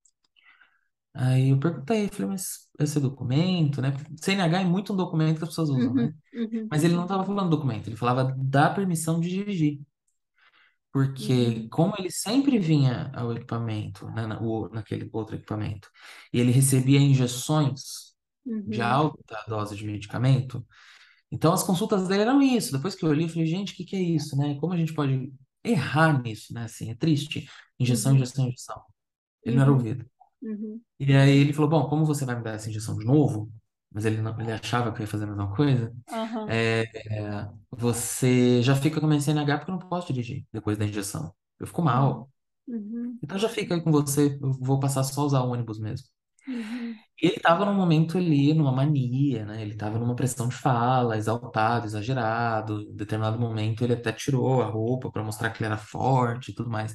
Aí 1.14 1.50
eu 1.50 1.58
perguntei, 1.60 2.08
falei, 2.08 2.28
mas 2.28 2.68
esse 2.78 2.98
documento, 3.00 3.82
né? 3.82 3.90
CNH 4.20 4.60
é 4.62 4.64
muito 4.64 4.92
um 4.92 4.96
documento 4.96 5.38
que 5.38 5.44
as 5.44 5.50
pessoas 5.50 5.68
usam, 5.70 5.94
uhum, 5.94 5.94
né? 5.94 6.14
uhum. 6.32 6.70
Mas 6.70 6.84
ele 6.84 6.94
não 6.96 7.04
estava 7.04 7.24
falando 7.24 7.50
documento, 7.50 7.88
ele 7.88 7.96
falava 7.96 8.34
da 8.38 8.70
permissão 8.70 9.20
de 9.20 9.28
dirigir. 9.30 9.80
Porque 10.92 11.66
Uhum, 11.66 11.70
como 11.70 11.94
ele 11.98 12.10
sempre 12.10 12.58
vinha 12.58 13.10
ao 13.14 13.32
equipamento, 13.32 14.06
né, 14.10 14.26
na- 14.26 14.40
o- 14.42 14.68
naquele 14.68 15.08
outro 15.12 15.36
equipamento, 15.36 15.88
e 16.32 16.38
ele 16.40 16.52
recebia 16.52 17.00
injeções 17.00 18.12
de 18.66 18.80
uhum, 18.80 18.82
alta 18.82 19.42
dose 19.48 19.74
de 19.76 19.84
medicamento, 19.86 20.64
então 21.32 21.52
as 21.54 21.62
consultas 21.64 22.08
dele 22.08 22.22
eram 22.22 22.42
isso. 22.42 22.72
Depois 22.72 22.94
que 22.96 23.04
eu 23.04 23.10
olhei, 23.10 23.26
eu 23.26 23.30
falei, 23.30 23.46
gente, 23.46 23.74
o 23.74 23.76
que 23.76 23.84
que 23.86 23.96
é 23.96 24.00
isso, 24.02 24.36
né? 24.36 24.56
Como 24.60 24.72
a 24.74 24.76
gente 24.78 24.94
pode 24.94 25.32
errar 25.64 26.22
nisso, 26.22 26.54
né? 26.54 26.64
Assim, 26.64 26.90
é 26.90 26.96
triste. 26.96 27.48
Injeção, 27.80 28.14
uhum, 28.14 28.16
injeção, 28.16 28.48
injeção. 28.48 28.82
Ele 29.44 29.56
não 29.56 29.62
era 29.64 29.72
uhum, 29.72 29.74
ouvido. 29.74 30.06
Uhum, 30.42 30.82
E 30.98 31.14
aí 31.16 31.36
ele 31.38 31.52
falou, 31.52 31.68
bom, 31.70 31.88
como 31.88 32.04
você 32.06 32.24
vai 32.24 32.36
me 32.36 32.42
dar 32.42 32.52
essa 32.54 32.68
injeção 32.70 32.96
de 32.96 33.04
novo? 33.04 33.52
Mas 33.90 34.04
ele 34.04 34.22
não, 34.22 34.38
ele 34.40 34.52
achava 34.52 34.92
que 34.92 34.98
eu 35.00 35.04
ia 35.04 35.08
fazer 35.10 35.24
a 35.24 35.26
mesma 35.28 35.54
coisa. 35.54 35.92
aham, 36.08 36.54
É, 36.54 36.82
é, 36.82 37.50
você 37.70 38.62
já 38.62 38.74
fica 38.76 39.00
com 39.00 39.06
a 39.06 39.08
minha 39.08 39.20
CNH 39.20 39.58
porque 39.58 39.70
eu 39.70 39.76
não 39.78 39.88
posso 39.88 40.12
dirigir 40.12 40.46
depois 40.52 40.78
da 40.78 40.84
injeção. 40.86 41.34
Eu 41.58 41.66
fico 41.66 41.82
uhum, 41.82 41.82
mal. 41.82 42.30
uhum, 42.68 43.20
Então 43.22 43.38
já 43.38 43.48
fica 43.48 43.74
aí 43.74 43.82
com 43.82 43.92
você, 43.92 44.38
eu 44.42 44.52
vou 44.60 44.80
passar 44.80 45.04
só 45.04 45.22
a 45.22 45.24
usar 45.26 45.40
o 45.42 45.50
ônibus 45.50 45.78
mesmo. 45.80 46.08
uhum, 46.46 47.00
E 47.20 47.26
ele 47.26 47.36
estava 47.36 47.64
num 47.64 47.74
momento 47.74 48.18
ali, 48.18 48.52
numa 48.54 48.72
mania, 48.72 49.44
né? 49.44 49.62
Ele 49.62 49.72
estava 49.72 49.98
numa 49.98 50.16
pressão 50.16 50.48
de 50.48 50.56
fala, 50.56 51.16
exaltado, 51.16 51.86
exagerado. 51.86 52.82
Em 52.82 52.96
determinado 52.96 53.38
momento 53.38 53.84
ele 53.84 53.92
até 53.94 54.12
tirou 54.12 54.60
a 54.62 54.66
roupa 54.66 55.10
para 55.10 55.22
mostrar 55.22 55.50
que 55.50 55.58
ele 55.62 55.66
era 55.66 55.76
forte 55.78 56.50
e 56.50 56.54
tudo 56.54 56.70
mais. 56.70 56.94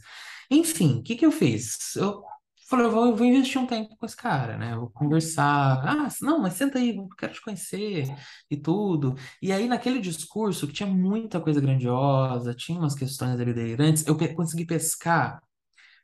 Enfim, 0.52 1.00
o 1.00 1.04
que 1.04 1.16
que 1.16 1.26
eu 1.26 1.32
fiz? 1.32 1.96
Eu 1.96 2.24
falei, 2.70 2.86
eu 2.86 2.92
vou, 2.92 3.06
eu 3.08 3.16
vou 3.16 3.26
investir 3.26 3.60
um 3.62 3.68
tempo 3.68 3.96
com 3.98 4.06
esse 4.06 4.16
cara, 4.16 4.58
né? 4.58 4.74
Eu 4.74 4.82
vou 4.82 4.90
conversar. 4.92 5.82
Ah, 5.88 6.08
não, 6.22 6.40
mas 6.40 6.54
senta 6.56 6.80
aí, 6.80 6.96
quero 7.18 7.34
te 7.34 7.42
conhecer 7.42 8.06
e 8.50 8.58
tudo. 8.58 9.16
E 9.42 9.52
aí, 9.52 9.68
naquele 9.68 10.00
discurso, 10.02 10.68
que 10.68 10.74
tinha 10.74 10.88
muita 10.90 11.40
coisa 11.42 11.62
grandiosa, 11.62 12.54
tinha 12.54 12.78
umas 12.80 12.96
questões 12.96 13.40
ali 13.40 13.54
delirantes, 13.54 14.06
eu 14.08 14.18
consegui 14.36 14.66
pescar 14.66 15.42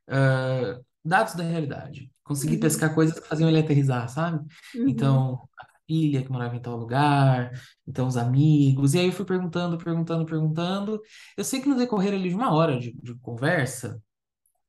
ah, 0.08 0.80
dados 1.04 1.36
da 1.36 1.44
realidade. 1.44 2.12
Consegui 2.24 2.58
uhum, 2.58 2.58
pescar 2.58 2.94
coisas 2.96 3.20
que 3.20 3.28
faziam 3.28 3.50
ele 3.50 3.60
aterrissar, 3.60 4.08
sabe? 4.10 4.46
uhum, 4.74 5.28
Então, 5.36 5.48
a 5.60 5.66
filha 5.88 6.24
que 6.24 6.32
morava 6.32 6.56
em 6.56 6.62
tal 6.62 6.78
lugar, 6.78 7.52
então 7.88 8.08
os 8.08 8.16
amigos. 8.18 8.94
E 8.94 9.00
aí 9.00 9.08
eu 9.08 9.12
fui 9.12 9.26
perguntando, 9.26 9.78
perguntando, 9.78 10.26
perguntando. 10.26 11.02
Eu 11.38 11.44
sei 11.44 11.62
que 11.62 11.68
no 11.70 11.76
decorrer 11.78 12.14
ali 12.14 12.30
de 12.30 12.36
uma 12.36 12.54
hora 12.54 12.80
de, 12.80 12.94
de 12.94 13.16
conversa, 13.20 14.02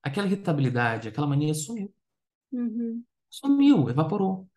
aquela 0.05 0.27
irritabilidade, 0.27 1.09
aquela 1.09 1.27
mania 1.27 1.55
sumiu. 1.55 1.93
uhum, 2.53 3.05
Sumiu, 3.31 3.89
evaporou. 3.91 4.49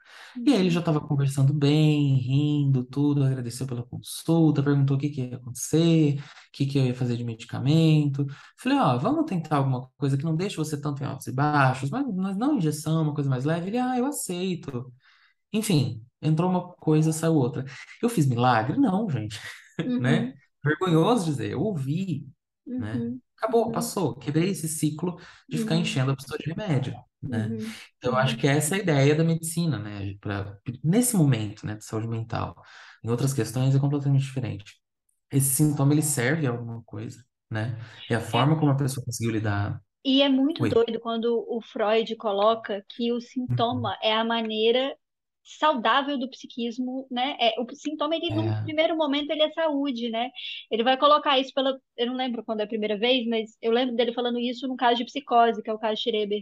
E 0.46 0.54
aí 0.54 0.60
ele 0.62 0.70
já 0.70 0.80
uhum, 0.80 0.82
estava 0.82 1.02
conversando 1.02 1.54
bem, 1.54 2.16
rindo, 2.18 2.84
tudo, 2.86 3.24
agradeceu 3.24 3.68
pela 3.68 3.84
consulta, 3.86 4.64
perguntou 4.64 4.98
o 4.98 5.00
que 5.00 5.10
que 5.10 5.22
ia 5.22 5.36
acontecer, 5.38 6.20
o 6.20 6.24
que 6.54 6.66
que 6.66 6.78
eu 6.80 6.86
ia 6.86 6.96
fazer 6.96 7.18
de 7.18 7.24
medicamento. 7.24 8.26
Falei, 8.60 8.78
ó, 8.80 8.98
vamos 8.98 9.26
tentar 9.26 9.58
alguma 9.58 9.90
coisa 9.98 10.18
que 10.18 10.24
não 10.24 10.36
deixe 10.36 10.56
você 10.58 10.80
tanto 10.80 11.04
em 11.04 11.06
altos 11.08 11.28
e 11.28 11.32
baixos, 11.34 11.90
mas, 11.90 12.06
mas 12.16 12.38
não 12.38 12.58
injeção, 12.58 13.04
uma 13.04 13.14
coisa 13.16 13.30
mais 13.30 13.46
leve. 13.46 13.68
Ele, 13.70 13.78
ah, 13.80 13.98
eu 13.98 14.06
aceito. 14.06 14.94
Enfim, 15.54 16.04
entrou 16.22 16.50
uma 16.50 16.74
coisa, 16.76 17.14
saiu 17.14 17.36
outra. 17.36 17.66
Eu 18.02 18.10
fiz 18.10 18.28
milagre? 18.28 18.78
Não, 18.80 19.10
gente, 19.10 19.40
né? 19.98 20.28
uhum, 20.28 20.38
Vergonhoso 20.64 21.26
dizer, 21.26 21.52
eu 21.52 21.62
ouvi, 21.62 22.28
né? 22.78 23.08
Uhum, 23.66 23.66
Acabou, 23.66 23.72
uhum, 23.72 23.72
passou. 23.72 24.16
Quebrei 24.18 24.50
esse 24.50 24.68
ciclo 24.68 25.20
de 25.52 25.58
ficar 25.58 25.76
uhum, 25.76 25.78
enchendo 25.78 26.12
a 26.12 26.16
pessoa 26.16 26.38
de 26.40 26.50
remédio, 26.50 26.94
né? 27.22 27.56
uhum, 27.56 27.76
Então, 27.98 28.14
eu 28.14 28.18
acho 28.18 28.38
uhum, 28.38 28.40
que 28.40 28.48
essa 28.48 28.76
é 28.76 28.80
a 28.80 28.82
ideia 28.84 29.16
da 29.16 29.24
medicina, 29.24 29.80
né? 29.80 30.16
Pra, 30.22 30.58
nesse 30.84 31.16
momento, 31.16 31.66
né, 31.66 31.76
de 31.76 31.86
saúde 31.86 32.08
mental. 32.08 32.56
Em 33.04 33.10
outras 33.10 33.34
questões 33.34 33.76
é 33.76 33.80
completamente 33.80 34.24
diferente. 34.24 34.80
esse 35.32 35.50
sintoma 35.56 35.94
ele 35.94 36.02
serve 36.04 36.48
a 36.48 36.52
alguma 36.52 36.84
coisa, 36.84 37.24
né? 37.50 37.78
É 38.10 38.16
a 38.16 38.22
forma 38.22 38.60
como 38.60 38.72
a 38.72 38.78
pessoa 38.78 39.06
conseguiu 39.06 39.32
lidar. 39.34 39.82
e 40.04 40.22
é 40.22 40.30
muito 40.30 40.66
Oi. 40.66 40.72
doido 40.72 41.00
quando 41.00 41.46
o 41.50 41.62
Freud 41.62 42.16
coloca 42.16 42.84
que 42.90 43.12
o 43.12 43.20
Uhum. 43.50 43.92
sintoma 43.92 43.98
é 44.02 44.14
a 44.14 44.24
maneira 44.24 44.96
saudável 45.48 46.18
do 46.20 46.30
psiquismo, 46.30 47.08
né? 47.12 47.38
É, 47.40 47.56
o 47.62 47.66
sintoma, 47.76 48.16
ele, 48.16 48.34
num 48.36 48.54
É, 48.54 48.62
primeiro 48.64 48.98
momento, 48.98 49.32
ele 49.32 49.44
é 49.44 49.52
saúde, 49.52 50.10
né? 50.10 50.30
Ele 50.72 50.84
vai 50.84 50.98
colocar 50.98 51.40
isso 51.40 51.54
pela. 51.54 51.80
Eu 51.98 52.08
não 52.08 52.16
lembro 52.16 52.44
quando 52.44 52.62
é 52.62 52.64
a 52.66 52.68
primeira 52.68 52.98
vez, 52.98 53.26
mas 53.28 53.58
eu 53.62 53.72
lembro 53.72 53.96
dele 53.96 54.14
falando 54.14 54.40
isso 54.40 54.68
no 54.68 54.76
caso 54.78 54.98
de 54.98 55.06
psicose, 55.06 55.62
que 55.64 55.70
é 55.70 55.74
o 55.74 55.80
caso 55.80 55.96
de 55.96 56.02
Schreber, 56.04 56.42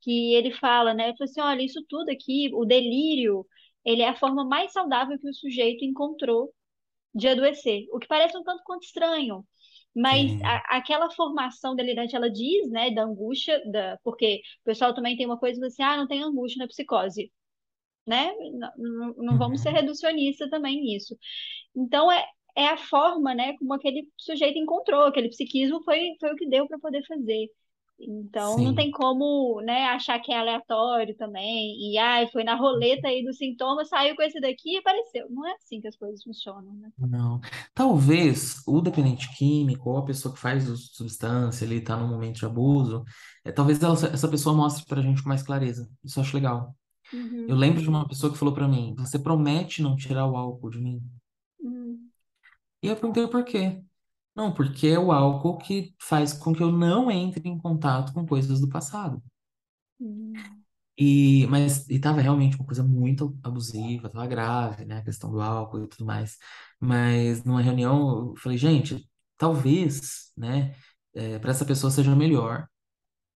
que 0.00 0.34
ele 0.34 0.52
fala, 0.52 0.94
né? 0.94 1.08
Ele 1.08 1.16
fala 1.16 1.30
assim: 1.30 1.40
olha, 1.40 1.62
isso 1.62 1.84
tudo 1.88 2.10
aqui, 2.10 2.50
o 2.54 2.64
delírio, 2.64 3.46
ele 3.84 4.02
é 4.02 4.08
a 4.08 4.16
forma 4.16 4.44
mais 4.44 4.72
saudável 4.72 5.18
que 5.18 5.28
o 5.28 5.34
sujeito 5.34 5.84
encontrou 5.84 6.52
de 7.14 7.28
adoecer, 7.28 7.86
o 7.92 7.98
que 7.98 8.06
parece 8.06 8.36
um 8.36 8.44
tanto 8.44 8.62
quanto 8.64 8.84
estranho. 8.84 9.44
Mas 9.94 10.32
a- 10.44 10.76
aquela 10.78 11.10
formação 11.10 11.74
delirante, 11.74 12.14
ela 12.14 12.30
diz, 12.30 12.70
né, 12.70 12.90
da 12.90 13.04
angústia, 13.04 13.60
da, 13.70 13.98
porque 14.04 14.42
o 14.62 14.64
pessoal 14.64 14.94
também 14.94 15.16
tem 15.16 15.24
uma 15.26 15.38
coisa 15.38 15.64
assim, 15.66 15.82
ah, 15.82 15.96
não 15.96 16.06
tem 16.06 16.22
angústia 16.22 16.60
na 16.60 16.68
psicose, 16.68 17.32
né? 18.06 18.32
Não, 18.76 19.14
não, 19.16 19.38
vamos 19.38 19.60
ser 19.62 19.70
Uhum. 19.70 19.72
reducionistas 19.72 20.50
também 20.50 20.80
nisso. 20.80 21.16
Então 21.74 22.10
é, 22.10 22.24
é 22.56 22.68
a 22.68 22.76
forma, 22.78 23.34
né, 23.34 23.56
como 23.58 23.74
aquele 23.74 24.10
sujeito 24.16 24.58
encontrou, 24.58 25.04
aquele 25.04 25.28
psiquismo 25.28 25.82
foi, 25.84 26.16
foi 26.20 26.32
o 26.32 26.36
que 26.36 26.48
deu 26.48 26.66
para 26.68 26.78
poder 26.78 27.04
fazer. 27.06 27.48
Então 27.98 28.62
não 28.62 28.74
tem 28.74 28.90
Sim. 28.90 28.92
como, 28.92 29.60
né, 29.62 29.84
achar 29.86 30.20
que 30.20 30.32
é 30.32 30.36
aleatório 30.38 31.16
também, 31.16 31.92
e 31.92 31.98
ai, 31.98 32.26
foi 32.30 32.44
na 32.44 32.54
roleta 32.54 33.08
aí 33.08 33.24
dos 33.24 33.38
sintomas, 33.38 33.88
saiu 33.88 34.14
com 34.16 34.22
esse 34.22 34.40
daqui 34.40 34.74
e 34.74 34.78
apareceu. 34.78 35.26
Não 35.30 35.46
é 35.46 35.52
assim 35.54 35.80
que 35.80 35.88
as 35.88 35.96
coisas 35.96 36.22
funcionam, 36.22 36.74
né? 36.74 36.90
Não. 36.98 37.40
Talvez 37.74 38.62
o 38.66 38.80
dependente 38.80 39.28
químico 39.36 39.90
ou 39.90 39.98
a 39.98 40.04
pessoa 40.04 40.32
que 40.34 40.40
faz 40.40 40.64
de 40.66 40.76
substância, 40.94 41.64
ele 41.64 41.76
está 41.76 41.94
num 41.96 42.08
momento 42.08 42.36
de 42.38 42.46
abuso, 42.46 43.04
é, 43.44 43.52
talvez 43.52 43.82
ela- 43.82 43.92
essa 44.12 44.28
pessoa 44.28 44.54
mostre 44.56 44.86
pra 44.86 45.02
gente 45.02 45.22
com 45.22 45.28
mais 45.28 45.42
clareza. 45.42 45.90
Isso 46.02 46.18
eu 46.18 46.22
acho 46.24 46.34
legal. 46.36 46.74
Eu 47.46 47.56
Uhum, 47.56 47.56
lembro 47.56 47.82
de 47.82 47.88
uma 47.88 48.08
pessoa 48.08 48.32
que 48.32 48.38
falou 48.38 48.54
pra 48.54 48.68
mim: 48.68 48.94
Você 48.98 49.18
promete 49.18 49.82
não 49.82 49.96
tirar 49.96 50.26
o 50.26 50.36
álcool 50.36 50.70
de 50.70 50.78
mim? 50.80 51.02
uhum, 51.62 52.10
E 52.82 52.86
eu 52.88 52.96
perguntei 52.96 53.26
por 53.28 53.44
quê. 53.44 53.82
Não, 54.34 54.52
porque 54.54 54.88
é 54.88 54.98
o 54.98 55.12
álcool 55.12 55.58
que 55.58 55.94
faz 56.00 56.32
com 56.32 56.54
que 56.54 56.62
eu 56.62 56.72
não 56.72 57.10
entre 57.10 57.48
em 57.48 57.58
contato 57.58 58.12
com 58.14 58.26
coisas 58.26 58.60
do 58.60 58.68
passado. 58.68 59.22
uhum, 60.00 60.64
E, 60.98 61.46
mas, 61.48 61.86
e 61.90 61.98
tava 62.00 62.20
realmente 62.22 62.56
uma 62.56 62.64
coisa 62.66 62.82
muito 62.82 63.38
abusiva, 63.42 64.08
tava 64.08 64.26
grave, 64.26 64.84
né, 64.86 64.98
a 64.98 65.04
questão 65.04 65.30
do 65.30 65.40
álcool 65.42 65.84
e 65.84 65.88
tudo 65.88 66.06
mais. 66.06 66.38
Mas 66.80 67.44
numa 67.44 67.60
reunião 67.62 68.30
eu 68.30 68.36
falei, 68.38 68.56
gente, 68.56 69.06
talvez, 69.36 70.32
né, 70.36 70.74
para 71.40 71.50
essa 71.50 71.66
pessoa 71.66 71.90
seja 71.90 72.14
melhor 72.16 72.66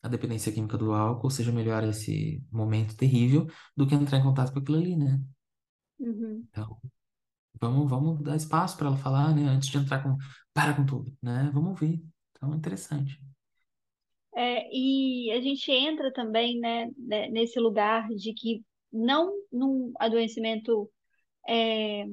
a 0.02 0.08
dependência 0.08 0.52
química 0.52 0.78
do 0.78 0.92
álcool, 0.92 1.30
seja 1.30 1.52
melhor 1.52 1.84
esse 1.84 2.42
momento 2.50 2.96
terrível 2.96 3.46
do 3.76 3.86
que 3.86 3.94
entrar 3.94 4.18
em 4.18 4.22
contato 4.22 4.52
com 4.52 4.58
aquilo 4.58 4.78
ali, 4.78 4.96
né? 4.96 5.20
uhum. 5.98 6.44
Então, 6.48 6.78
vamos, 7.60 7.90
vamos 7.90 8.22
dar 8.22 8.36
espaço 8.36 8.76
para 8.76 8.88
ela 8.88 8.96
falar, 8.96 9.34
né, 9.34 9.42
antes 9.42 9.68
de 9.68 9.78
entrar 9.78 10.02
com, 10.02 10.16
para 10.52 10.74
com 10.74 10.84
tudo, 10.84 11.12
né? 11.22 11.50
Vamos 11.52 11.70
ouvir. 11.70 12.02
Então, 12.32 12.52
é 12.52 12.56
interessante. 12.56 13.20
É, 14.34 14.68
e 14.72 15.30
a 15.32 15.40
gente 15.40 15.70
entra 15.70 16.12
também, 16.12 16.58
né, 16.58 16.88
né, 16.96 17.28
nesse 17.28 17.58
lugar 17.58 18.08
de 18.08 18.32
que 18.32 18.64
não 18.92 19.32
num 19.52 19.92
adoecimento 19.98 20.90
é, 21.48 22.06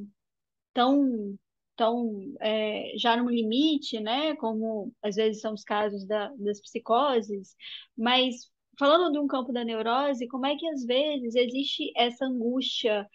tão, 0.73 1.37
tão 1.77 2.33
é, 2.41 2.93
já 2.97 3.17
no 3.17 3.29
limite, 3.29 3.99
né, 4.01 4.35
como 4.37 4.93
às 5.03 5.15
vezes 5.15 5.41
são 5.41 5.53
os 5.53 5.63
casos 5.63 6.05
da, 6.07 6.29
das 6.37 6.61
psicoses, 6.61 7.55
mas 7.97 8.51
falando 8.79 9.13
de 9.13 9.19
um 9.19 9.27
campo 9.27 9.53
da 9.53 9.63
neurose, 9.65 10.27
como 10.27 10.45
é 10.47 10.55
que 10.57 10.67
às 10.69 10.85
vezes 10.85 11.35
existe 11.35 11.91
essa 11.95 12.25
angústia 12.25 13.07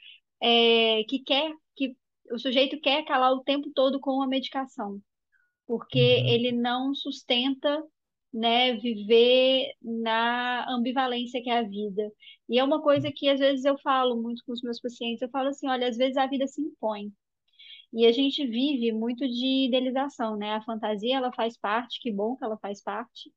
é, 0.43 1.05
que 1.09 1.21
quer 1.21 1.53
que 1.77 1.97
o 2.33 2.39
sujeito 2.39 2.81
quer 2.81 3.05
calar 3.05 3.33
o 3.33 3.45
tempo 3.45 3.71
todo 3.75 4.01
com 4.01 4.23
a 4.23 4.27
medicação? 4.29 5.01
porque 5.67 5.99
Uhum. 5.99 6.27
ele 6.29 6.53
não 6.53 6.95
sustenta, 6.95 7.83
né, 8.33 8.75
viver 8.77 9.73
na 9.83 10.67
ambivalência 10.71 11.43
que 11.43 11.51
é 11.51 11.59
a 11.59 11.63
vida. 11.63 12.11
E 12.49 12.59
é 12.59 12.65
uma 12.65 12.83
coisa 12.83 13.11
que 13.15 13.29
às 13.29 13.41
vezes 13.41 13.65
eu 13.65 13.79
falo 13.79 14.21
muito 14.21 14.43
com 14.45 14.53
os 14.53 14.63
meus 14.63 14.81
pacientes, 14.81 15.23
eu 15.23 15.31
falo 15.31 15.49
assim, 15.49 15.69
olha, 15.69 15.89
às 15.89 15.97
vezes 15.97 16.17
a 16.17 16.27
vida 16.27 16.47
se 16.47 16.61
impõe. 16.63 17.13
E 17.93 18.07
a 18.07 18.13
gente 18.13 18.47
vive 18.47 18.93
muito 18.93 19.27
de 19.29 19.67
idealização, 19.69 20.37
né? 20.37 20.55
A 20.55 20.63
fantasia, 20.63 21.17
ela 21.17 21.33
faz 21.33 21.57
parte, 21.59 22.01
que 22.01 22.11
bom 22.13 22.37
que 22.37 22.45
ela 22.45 22.59
faz 22.59 22.83
parte, 22.83 23.31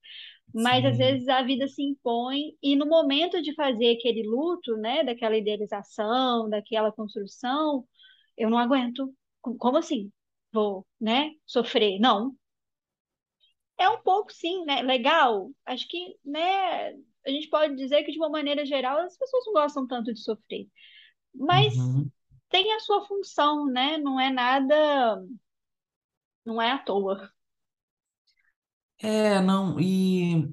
mas 0.54 0.86
às 0.86 0.98
Sim. 0.98 0.98
vezes 0.98 1.28
a 1.30 1.44
vida 1.44 1.68
se 1.68 1.84
impõe 1.84 2.58
e 2.64 2.76
no 2.76 2.86
momento 2.88 3.42
de 3.42 3.54
fazer 3.56 3.98
aquele 3.98 4.24
luto, 4.28 4.78
né, 4.78 5.04
daquela 5.04 5.38
idealização, 5.38 6.50
daquela 6.50 6.92
construção, 6.92 7.86
eu 8.38 8.50
não 8.50 8.58
aguento. 8.58 9.14
Como 9.42 9.78
assim? 9.78 10.12
Vou, 10.54 10.86
né, 11.02 11.32
sofrer? 11.46 12.00
Não, 12.00 12.36
é 13.78 13.90
um 13.90 14.02
pouco, 14.02 14.32
sim, 14.34 14.64
né? 14.66 14.82
Legal. 14.82 15.52
Acho 15.66 15.88
que, 15.88 16.18
né, 16.24 16.90
a 17.26 17.30
gente 17.30 17.50
pode 17.50 17.76
dizer 17.76 18.04
que, 18.04 18.12
de 18.12 18.18
uma 18.18 18.30
maneira 18.30 18.66
geral, 18.66 19.00
as 19.00 19.18
pessoas 19.18 19.46
não 19.46 19.54
gostam 19.54 19.88
tanto 19.88 20.14
de 20.14 20.22
sofrer. 20.22 20.68
Mas 21.34 21.74
Uhum. 21.74 22.12
Tem 22.50 22.74
a 22.74 22.80
sua 22.80 23.06
função, 23.06 23.66
né? 23.68 23.98
Não 23.98 24.20
é 24.20 24.32
nada, 24.32 24.76
não 26.46 26.62
é 26.62 26.72
à 26.72 26.78
toa. 26.80 27.32
É, 29.02 29.42
não, 29.42 29.80
e 29.80 30.48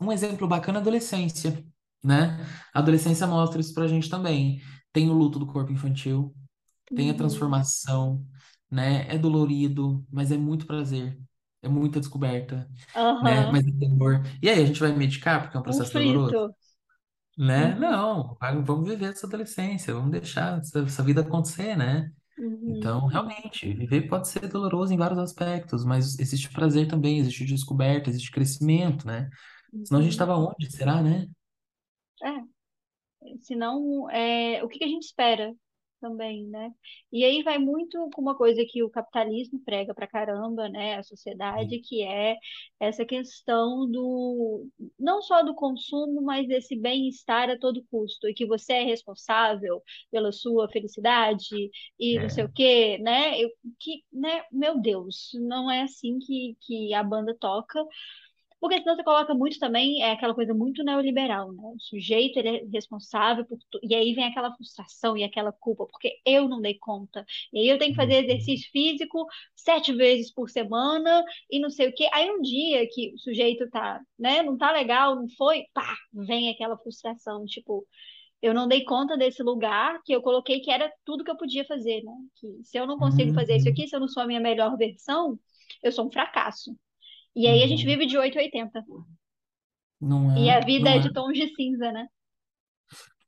um 0.00 0.12
exemplo 0.12 0.46
bacana 0.48 0.78
é 0.78 0.80
a 0.80 0.82
adolescência, 0.82 1.64
né? 2.02 2.38
A 2.72 2.78
adolescência 2.80 3.26
mostra 3.26 3.60
isso 3.60 3.74
pra 3.74 3.86
gente 3.88 4.08
também. 4.08 4.60
Tem 4.92 5.10
o 5.10 5.12
luto 5.12 5.38
do 5.38 5.46
corpo 5.46 5.72
infantil, 5.72 6.34
tem 6.94 7.10
a 7.10 7.14
Uhum. 7.14 7.14
transformação, 7.14 8.26
né? 8.70 9.08
É 9.08 9.18
dolorido, 9.18 10.06
mas 10.10 10.32
é 10.32 10.38
muito 10.38 10.66
prazer, 10.66 11.18
é 11.62 11.68
muita 11.68 12.00
descoberta, 12.00 12.70
né? 13.20 13.44
Aham. 13.44 13.50
Mas 13.50 13.66
é 13.66 13.70
dor. 13.72 14.22
E 14.42 14.48
aí, 14.50 14.62
a 14.62 14.66
gente 14.66 14.80
vai 14.80 14.92
medicar 14.94 15.42
porque 15.42 15.56
é 15.56 15.60
um 15.60 15.64
Um 15.66 15.80
processo 15.80 15.92
doloroso? 15.94 16.40
Né? 17.40 17.72
Uhum. 17.74 17.80
Não, 17.80 18.36
vamos 18.62 18.86
viver 18.86 19.12
essa 19.12 19.26
adolescência, 19.26 19.94
vamos 19.94 20.10
deixar 20.10 20.58
essa, 20.58 20.80
essa 20.80 21.02
vida 21.02 21.22
acontecer, 21.22 21.74
né? 21.74 22.12
Uhum. 22.38 22.74
Então, 22.76 23.06
realmente, 23.06 23.72
viver 23.72 24.08
pode 24.08 24.28
ser 24.28 24.46
doloroso 24.46 24.92
em 24.92 24.98
vários 24.98 25.18
aspectos, 25.18 25.82
mas 25.82 26.18
existe 26.18 26.50
prazer 26.50 26.86
também, 26.86 27.18
existe 27.18 27.46
descoberta, 27.46 28.10
existe 28.10 28.30
crescimento, 28.30 29.06
né? 29.06 29.30
Senão 29.84 30.00
a 30.00 30.02
gente 30.02 30.10
Uhum. 30.12 30.24
estava 30.24 30.36
onde? 30.36 30.70
Será, 30.70 31.02
né? 31.02 31.26
É. 32.22 32.50
Senão, 33.40 34.10
é, 34.10 34.62
o 34.62 34.68
que 34.68 34.78
que 34.78 34.84
a 34.84 34.88
gente 34.88 35.04
espera 35.04 35.54
também, 36.00 36.46
né? 36.46 36.72
E 37.12 37.24
aí 37.24 37.42
vai 37.42 37.58
muito 37.58 38.10
com 38.14 38.22
uma 38.22 38.36
coisa 38.36 38.64
que 38.68 38.82
o 38.82 38.90
capitalismo 38.90 39.60
prega 39.64 39.94
pra 39.94 40.06
caramba, 40.06 40.68
né? 40.68 40.96
A 40.96 41.02
sociedade, 41.02 41.78
que 41.80 42.02
é 42.02 42.36
essa 42.80 43.04
questão 43.04 43.90
do, 43.90 44.66
não 44.98 45.22
só 45.22 45.42
do 45.42 45.54
consumo, 45.54 46.22
mas 46.22 46.46
desse 46.48 46.76
bem-estar 46.76 47.50
a 47.50 47.58
todo 47.58 47.84
custo, 47.90 48.28
e 48.28 48.34
que 48.34 48.46
você 48.46 48.72
é 48.74 48.82
responsável 48.84 49.82
pela 50.10 50.32
sua 50.32 50.68
felicidade 50.70 51.70
e 51.98 52.18
não 52.20 52.28
sei 52.28 52.44
É. 52.44 52.46
o 52.46 52.48
quê, 52.52 52.98
né? 52.98 53.38
Eu, 53.40 53.50
que, 53.78 54.02
né? 54.12 54.42
Meu 54.52 54.80
Deus, 54.80 55.30
não 55.34 55.70
é 55.70 55.82
assim 55.82 56.18
que, 56.18 56.56
que 56.60 56.94
a 56.94 57.02
banda 57.02 57.36
toca. 57.38 57.84
Porque 58.60 58.78
senão 58.78 58.94
você 58.94 59.02
coloca 59.02 59.34
muito 59.34 59.58
também, 59.58 60.02
é 60.02 60.12
aquela 60.12 60.34
coisa 60.34 60.52
muito 60.54 60.84
neoliberal, 60.84 61.50
né? 61.52 61.62
O 61.74 61.80
sujeito, 61.80 62.38
ele 62.38 62.48
é 62.58 62.64
responsável 62.72 63.44
por 63.46 63.58
tudo. 63.70 63.80
E 63.82 63.94
aí 63.94 64.14
vem 64.14 64.24
aquela 64.26 64.54
frustração 64.54 65.16
e 65.16 65.24
aquela 65.24 65.50
culpa, 65.52 65.86
porque 65.86 66.20
eu 66.26 66.46
não 66.48 66.60
dei 66.60 66.78
conta. 66.78 67.24
E 67.52 67.58
aí 67.60 67.68
eu 67.68 67.78
tenho 67.78 67.92
que 67.92 67.96
fazer 67.96 68.24
Uhum. 68.24 68.24
exercício 68.24 68.70
físico 68.70 69.26
sete 69.56 69.92
vezes 69.94 70.32
por 70.32 70.50
semana 70.50 71.24
e 71.50 71.58
não 71.58 71.70
sei 71.70 71.88
o 71.88 71.94
quê. 71.94 72.08
Aí 72.12 72.30
um 72.30 72.42
dia 72.42 72.86
que 72.92 73.14
o 73.14 73.18
sujeito 73.18 73.68
tá, 73.70 74.00
né, 74.18 74.42
não 74.42 74.56
tá 74.58 74.70
legal, 74.72 75.16
não 75.16 75.28
foi, 75.38 75.64
pá, 75.72 75.96
vem 76.12 76.50
aquela 76.50 76.76
frustração, 76.78 77.44
tipo, 77.46 77.86
eu 78.42 78.54
não 78.54 78.68
dei 78.68 78.84
conta 78.84 79.16
desse 79.16 79.42
lugar 79.42 80.00
que 80.04 80.12
eu 80.12 80.22
coloquei 80.22 80.60
que 80.60 80.70
era 80.70 80.92
tudo 81.04 81.24
que 81.24 81.30
eu 81.30 81.36
podia 81.36 81.64
fazer, 81.66 82.02
né? 82.02 82.12
Que 82.36 82.64
se 82.64 82.78
eu 82.78 82.86
não 82.86 82.98
consigo 82.98 83.32
fazer 83.32 83.56
isso 83.56 83.68
Uhum. 83.68 83.70
aqui, 83.70 83.86
se 83.88 83.94
eu 83.96 84.00
não 84.00 84.08
sou 84.08 84.22
a 84.22 84.26
minha 84.26 84.40
melhor 84.40 84.76
versão, 84.76 85.38
eu 85.82 85.92
sou 85.92 86.06
um 86.06 86.10
fracasso. 86.12 86.74
E 87.36 87.46
aí 87.48 87.62
a 87.62 87.66
gente 87.66 87.84
Uhum. 87.84 87.86
vive 87.86 88.06
de 88.06 88.16
8 88.18 88.38
a 88.38 88.42
80. 88.42 88.84
Não 90.00 90.30
E 90.34 90.50
a 90.50 90.58
é, 90.58 90.64
vida 90.68 90.90
é 90.90 90.98
é, 91.04 91.04
de 91.04 91.12
tons 91.12 91.34
de 91.38 91.46
cinza, 91.54 91.92
né? 91.92 92.08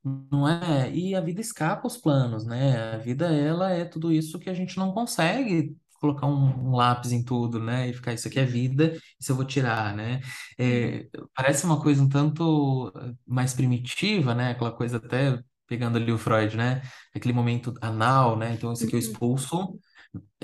não 0.04 0.48
é. 0.48 0.92
E 0.94 1.14
a 1.14 1.20
vida 1.20 1.40
escapa 1.40 1.82
aos 1.84 1.96
planos, 1.96 2.44
né? 2.46 2.94
A 2.94 2.98
vida, 2.98 3.26
ela 3.32 3.70
é 3.70 3.84
tudo 3.84 4.12
isso 4.12 4.38
que 4.38 4.50
a 4.50 4.54
gente 4.54 4.76
não 4.76 4.92
consegue 4.92 5.76
colocar 6.00 6.26
um, 6.26 6.70
um 6.70 6.74
lápis 6.76 7.12
em 7.12 7.24
tudo, 7.24 7.60
né? 7.60 7.88
E 7.88 7.92
ficar, 7.94 8.12
isso 8.12 8.26
aqui 8.28 8.40
é 8.40 8.44
vida, 8.44 8.92
isso 9.20 9.30
eu 9.32 9.36
vou 9.36 9.44
tirar, 9.44 9.94
né? 9.94 10.20
Uhum, 10.66 10.98
É, 10.98 11.08
parece 11.34 11.64
uma 11.64 11.80
coisa 11.80 12.02
um 12.02 12.08
tanto 12.08 12.92
eh, 12.96 13.14
mais 13.26 13.54
primitiva, 13.54 14.34
né? 14.34 14.50
Aquela 14.50 14.72
coisa 14.72 14.96
até 14.96 15.40
pegando 15.68 15.96
ali 15.98 16.10
o 16.12 16.18
Freud, 16.18 16.56
né? 16.56 16.82
Aquele 17.14 17.32
momento 17.32 17.72
anal, 17.80 18.36
né? 18.36 18.52
Então, 18.54 18.72
isso 18.72 18.84
aqui 18.84 18.96
eu 18.96 18.98
uhum, 19.00 19.00
expulso. 19.00 19.78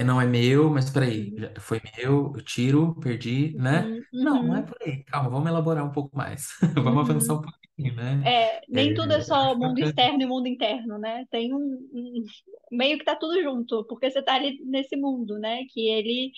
Não 0.04 0.20
é 0.20 0.26
meu, 0.26 0.70
mas 0.70 0.90
peraí, 0.90 1.35
Uhum, 1.35 1.38
já 1.38 1.52
foi 1.61 1.81
meu, 1.96 2.33
eu 2.37 2.42
tiro, 2.44 2.94
perdi, 3.00 3.54
né? 3.57 3.92
uhum, 3.92 4.07
Não, 4.20 4.42
não 4.46 4.57
é 4.57 4.62
uhum, 4.62 4.66
por 4.66 4.76
aí. 4.83 5.04
Calma, 5.04 5.28
vamos 5.31 5.48
elaborar 5.48 5.85
um 5.85 5.92
pouco 5.92 6.16
mais. 6.16 6.48
Vamos 6.74 7.09
avançar 7.11 7.35
um 7.35 7.42
pouquinho, 7.42 7.94
né? 7.94 8.24
É, 8.24 8.61
É, 8.74 8.83
nem 8.83 8.92
tudo 8.94 9.12
é 9.14 9.20
só 9.22 9.54
mundo 9.54 9.78
externo 9.78 10.22
e 10.22 10.26
mundo 10.26 10.48
interno, 10.48 10.98
né? 10.98 11.24
Tem 11.31 11.54
um, 11.54 11.59
um- 11.92 12.24
meio 12.72 12.98
que 12.98 13.04
tá 13.04 13.14
tudo 13.16 13.40
junto, 13.42 13.85
porque 13.87 14.11
você 14.11 14.22
tá 14.22 14.35
ali 14.35 14.61
nesse 14.64 14.96
mundo, 14.96 15.38
né? 15.38 15.64
Que 15.70 15.88
ele 15.88 16.33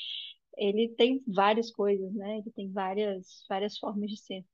ele 0.59 0.89
tem 0.97 1.23
várias 1.27 1.71
coisas, 1.73 2.13
né? 2.15 2.39
Ele 2.39 2.51
tem 2.53 2.71
várias 2.73 3.45
várias 3.49 3.79
formas 3.79 4.11
de 4.11 4.17
ser. 4.19 4.45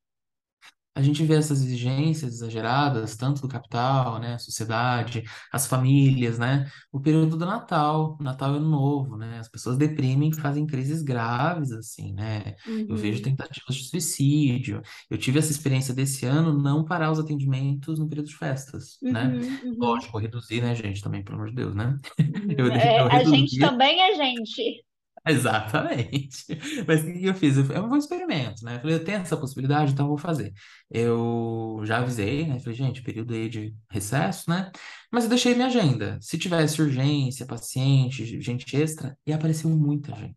A 0.96 1.02
gente 1.02 1.22
vê 1.24 1.34
essas 1.34 1.60
exigências 1.62 2.34
exageradas, 2.34 3.16
tanto 3.16 3.42
do 3.42 3.48
capital, 3.48 4.18
né, 4.18 4.34
a 4.34 4.38
sociedade, 4.38 5.22
as 5.52 5.66
famílias, 5.66 6.38
né, 6.38 6.66
o 6.90 6.98
período 7.00 7.36
do 7.36 7.44
Natal, 7.46 8.16
Natal 8.20 8.54
e 8.54 8.56
Ano 8.58 8.68
Novo, 8.70 9.16
né, 9.18 9.38
as 9.38 9.48
pessoas 9.48 9.76
deprimem, 9.78 10.32
fazem 10.32 10.66
crises 10.66 11.02
graves, 11.02 11.70
assim, 11.72 12.12
né, 12.14 12.54
eu 12.88 12.96
vejo 12.96 13.20
Uhum, 13.20 13.22
tentativas 13.22 13.76
de 13.76 13.88
suicídio, 13.90 14.82
eu 15.10 15.18
tive 15.18 15.38
essa 15.38 15.50
experiência 15.52 15.94
desse 15.94 16.24
ano, 16.26 16.58
não 16.58 16.84
parar 16.84 17.10
os 17.12 17.18
atendimentos 17.18 17.98
no 17.98 18.08
período 18.08 18.28
de 18.28 18.36
festas, 18.36 18.98
né, 19.10 19.36
uhum, 19.36 19.58
uhum, 19.62 19.76
lógico, 19.80 20.18
reduzir, 20.18 20.62
né, 20.62 20.74
gente, 20.74 21.02
também, 21.02 21.22
pelo 21.22 21.36
amor 21.36 21.48
de 21.50 21.54
Deus, 21.56 21.74
né, 21.74 21.98
uhum. 22.32 22.58
eu, 22.58 22.68
É, 22.68 23.02
eu 23.06 23.10
a 23.10 23.24
gente 23.24 23.58
também 23.58 24.00
é 24.02 24.14
gente. 24.14 24.84
Exatamente. 25.28 26.44
Mas 26.86 27.02
o 27.02 27.06
que 27.12 27.24
eu 27.26 27.34
fiz? 27.34 27.56
Eu, 27.56 27.88
vou 27.88 27.96
experimento, 27.98 28.64
né? 28.64 28.76
Eu 28.76 28.80
falei, 28.80 28.96
eu 28.96 29.04
tenho 29.04 29.18
essa 29.18 29.36
possibilidade, 29.36 29.92
então 29.92 30.04
eu 30.06 30.10
vou 30.10 30.18
fazer. 30.18 30.52
Eu 30.90 31.80
já 31.84 31.98
avisei, 31.98 32.46
né? 32.46 32.60
Falei, 32.60 32.74
gente, 32.76 33.02
período 33.02 33.34
aí 33.34 33.48
de 33.48 33.74
recesso, 33.90 34.48
né? 34.48 34.70
Mas 35.10 35.24
eu 35.24 35.30
deixei 35.30 35.54
minha 35.54 35.66
agenda. 35.66 36.18
Se 36.20 36.38
tivesse 36.38 36.80
urgência, 36.80 37.44
paciente, 37.46 38.40
gente 38.40 38.76
extra, 38.76 39.18
e 39.26 39.32
apareceu 39.32 39.68
muita 39.70 40.14
gente. 40.14 40.36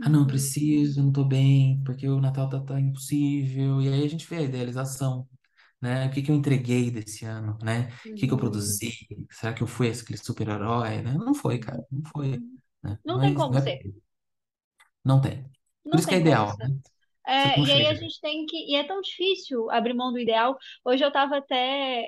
Ah, 0.00 0.08
não, 0.08 0.26
Uhum, 0.26 0.26
preciso, 0.26 1.00
eu 1.00 1.04
não 1.04 1.12
tô 1.12 1.24
bem, 1.24 1.82
porque 1.84 2.08
o 2.08 2.20
Natal 2.20 2.48
tá, 2.48 2.60
tá 2.60 2.80
impossível. 2.80 3.80
E 3.82 3.88
aí 3.88 4.04
a 4.04 4.08
gente 4.08 4.26
vê 4.28 4.36
a 4.38 4.42
idealização, 4.42 5.28
né? 5.80 6.06
O 6.08 6.10
que 6.12 6.22
que 6.22 6.30
eu 6.30 6.36
entreguei 6.36 6.90
desse 6.90 7.24
ano, 7.24 7.58
né? 7.62 7.90
O 7.90 8.14
que 8.14 8.26
que 8.28 8.34
eu 8.34 8.38
uhum, 8.38 8.38
produzi? 8.38 8.92
Será 9.30 9.52
que 9.54 9.62
eu 9.62 9.66
fui 9.66 9.90
aquele 9.90 10.18
super-herói, 10.18 11.02
né? 11.02 11.14
Não 11.14 11.34
foi, 11.34 11.58
cara, 11.58 11.84
não 11.90 12.02
foi, 12.12 12.38
uhum. 12.38 12.58
né? 12.82 12.98
Não 13.04 13.20
tem 13.20 13.34
Mas 13.34 13.34
como 13.34 13.54
não 13.54 13.60
é 13.60 13.62
ser. 13.62 13.86
Não 15.04 15.20
tem. 15.20 15.44
Por 15.90 15.98
Não 15.98 16.00
isso 16.00 16.08
que 16.08 16.14
é 16.14 16.18
tem 16.18 16.20
ideal, 16.20 16.56
né? 16.58 16.68
É, 17.26 17.62
e 17.64 17.72
aí 17.72 17.86
a 17.86 17.94
gente 17.94 18.20
tem 18.20 18.46
que. 18.46 18.56
E 18.72 18.76
é 18.76 18.84
tão 18.84 19.00
difícil 19.00 19.70
abrir 19.70 19.94
mão 19.94 20.12
do 20.12 20.18
ideal. 20.18 20.58
Hoje 20.84 21.04
eu 21.04 21.08
estava 21.08 21.38
até 21.38 21.56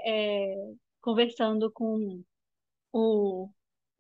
é, 0.07 0.57
conversando 1.01 1.71
com 1.73 2.23
o, 2.93 3.51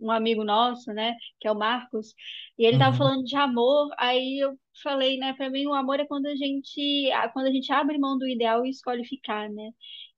um 0.01 0.11
amigo 0.11 0.45
nosso, 0.45 0.93
né, 0.93 1.15
que 1.41 1.49
é 1.49 1.53
o 1.53 1.57
Marcos, 1.59 2.15
e 2.59 2.67
ele 2.67 2.79
tava 2.79 2.97
Uhum, 2.97 2.97
falando 2.97 3.25
de 3.25 3.37
amor, 3.37 3.91
aí 3.99 4.41
eu 4.45 4.59
falei, 4.83 5.19
né, 5.19 5.35
para 5.35 5.51
mim 5.51 5.67
o 5.67 5.75
amor 5.75 6.01
é 6.01 6.07
quando 6.07 6.27
a 6.27 6.37
gente, 6.37 7.11
quando 7.35 7.47
a 7.49 7.53
gente 7.53 7.73
abre 7.73 7.99
mão 7.99 8.19
do 8.19 8.29
ideal 8.29 8.65
e 8.67 8.71
escolhe 8.71 9.05
ficar, 9.07 9.49
né? 9.51 9.71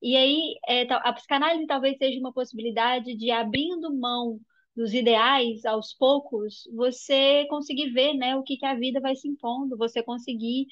E 0.02 0.16
aí 0.16 0.56
é, 0.68 0.82
a 0.92 1.12
psicanálise 1.12 1.66
talvez 1.66 1.96
seja 1.98 2.18
uma 2.20 2.32
possibilidade 2.32 3.16
de 3.16 3.30
abrindo 3.30 3.94
mão 3.96 4.40
dos 4.76 4.92
ideais 4.94 5.64
aos 5.64 5.92
poucos, 5.94 6.68
você 6.74 7.46
conseguir 7.48 7.90
ver, 7.92 8.14
né, 8.14 8.36
o 8.36 8.42
que 8.42 8.56
que 8.56 8.66
a 8.66 8.74
vida 8.74 9.00
vai 9.00 9.16
se 9.16 9.26
impondo, 9.28 9.76
você 9.76 10.02
conseguir 10.02 10.66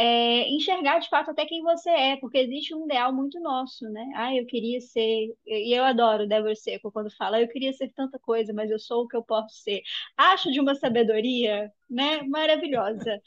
é, 0.00 0.48
enxergar 0.50 1.00
de 1.00 1.08
fato 1.08 1.32
até 1.32 1.44
quem 1.44 1.60
você 1.60 1.90
é, 1.90 2.16
porque 2.18 2.38
existe 2.38 2.72
um 2.72 2.84
ideal 2.84 3.12
muito 3.12 3.40
nosso, 3.40 3.84
né? 3.90 4.08
Ah, 4.14 4.32
eu 4.32 4.46
queria 4.46 4.80
ser, 4.80 5.34
e 5.44 5.76
eu 5.76 5.82
adoro 5.82 6.28
Débora 6.28 6.54
Seco 6.54 6.92
quando 6.92 7.10
fala, 7.16 7.40
eu 7.40 7.48
queria 7.48 7.72
ser 7.72 7.92
tanta 7.94 8.16
coisa, 8.16 8.52
mas 8.52 8.70
eu 8.70 8.78
sou 8.78 9.02
o 9.02 9.08
que 9.08 9.16
eu 9.16 9.24
posso 9.24 9.56
ser. 9.56 9.82
Acho 10.16 10.52
de 10.52 10.60
uma 10.60 10.76
sabedoria, 10.76 11.72
né? 11.90 12.22
Maravilhosa. 12.22 13.20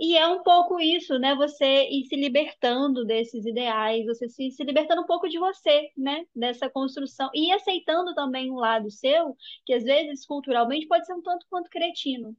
E 0.00 0.16
é 0.16 0.26
um 0.26 0.42
pouco 0.42 0.80
isso, 0.80 1.18
né? 1.20 1.36
Você 1.36 1.88
ir 1.88 2.06
se 2.06 2.16
libertando 2.16 3.04
desses 3.04 3.46
ideais, 3.46 4.04
você 4.06 4.28
se, 4.28 4.50
se 4.50 4.64
libertando 4.64 5.02
um 5.02 5.06
pouco 5.06 5.28
de 5.28 5.38
você, 5.38 5.90
né? 5.96 6.24
Dessa 6.34 6.68
construção. 6.68 7.30
E 7.32 7.52
aceitando 7.52 8.12
também 8.14 8.50
um 8.50 8.56
lado 8.56 8.90
seu, 8.90 9.36
que 9.64 9.72
às 9.72 9.84
vezes 9.84 10.26
culturalmente 10.26 10.88
pode 10.88 11.06
ser 11.06 11.14
um 11.14 11.22
tanto 11.22 11.46
quanto 11.48 11.70
cretino 11.70 12.36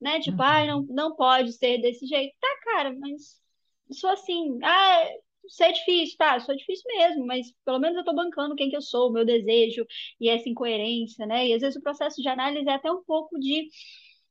né? 0.00 0.20
Tipo, 0.20 0.42
ai, 0.42 0.66
não, 0.66 0.80
uhum, 0.80 0.86
não 0.88 1.16
pode 1.16 1.52
ser 1.52 1.78
desse 1.78 2.06
jeito. 2.06 2.34
Tá, 2.40 2.48
cara, 2.64 2.96
mas 2.98 3.40
sou 3.92 4.10
assim. 4.10 4.58
Ah, 4.62 5.04
isso 5.46 5.62
é 5.62 5.72
difícil, 5.72 6.16
tá? 6.18 6.40
Sou 6.40 6.54
difícil 6.56 6.84
mesmo, 6.86 7.26
mas 7.26 7.46
pelo 7.64 7.78
menos 7.78 7.96
eu 7.96 8.04
tô 8.04 8.14
bancando 8.14 8.54
quem 8.54 8.68
que 8.70 8.76
eu 8.76 8.82
sou, 8.82 9.08
o 9.08 9.12
meu 9.12 9.24
desejo 9.24 9.86
e 10.20 10.28
essa 10.28 10.48
incoerência, 10.48 11.26
né? 11.26 11.48
E 11.48 11.54
às 11.54 11.62
vezes 11.62 11.76
o 11.78 11.82
processo 11.82 12.20
de 12.20 12.28
análise 12.28 12.68
é 12.68 12.74
até 12.74 12.90
um 12.92 13.02
pouco 13.04 13.38
de 13.38 13.68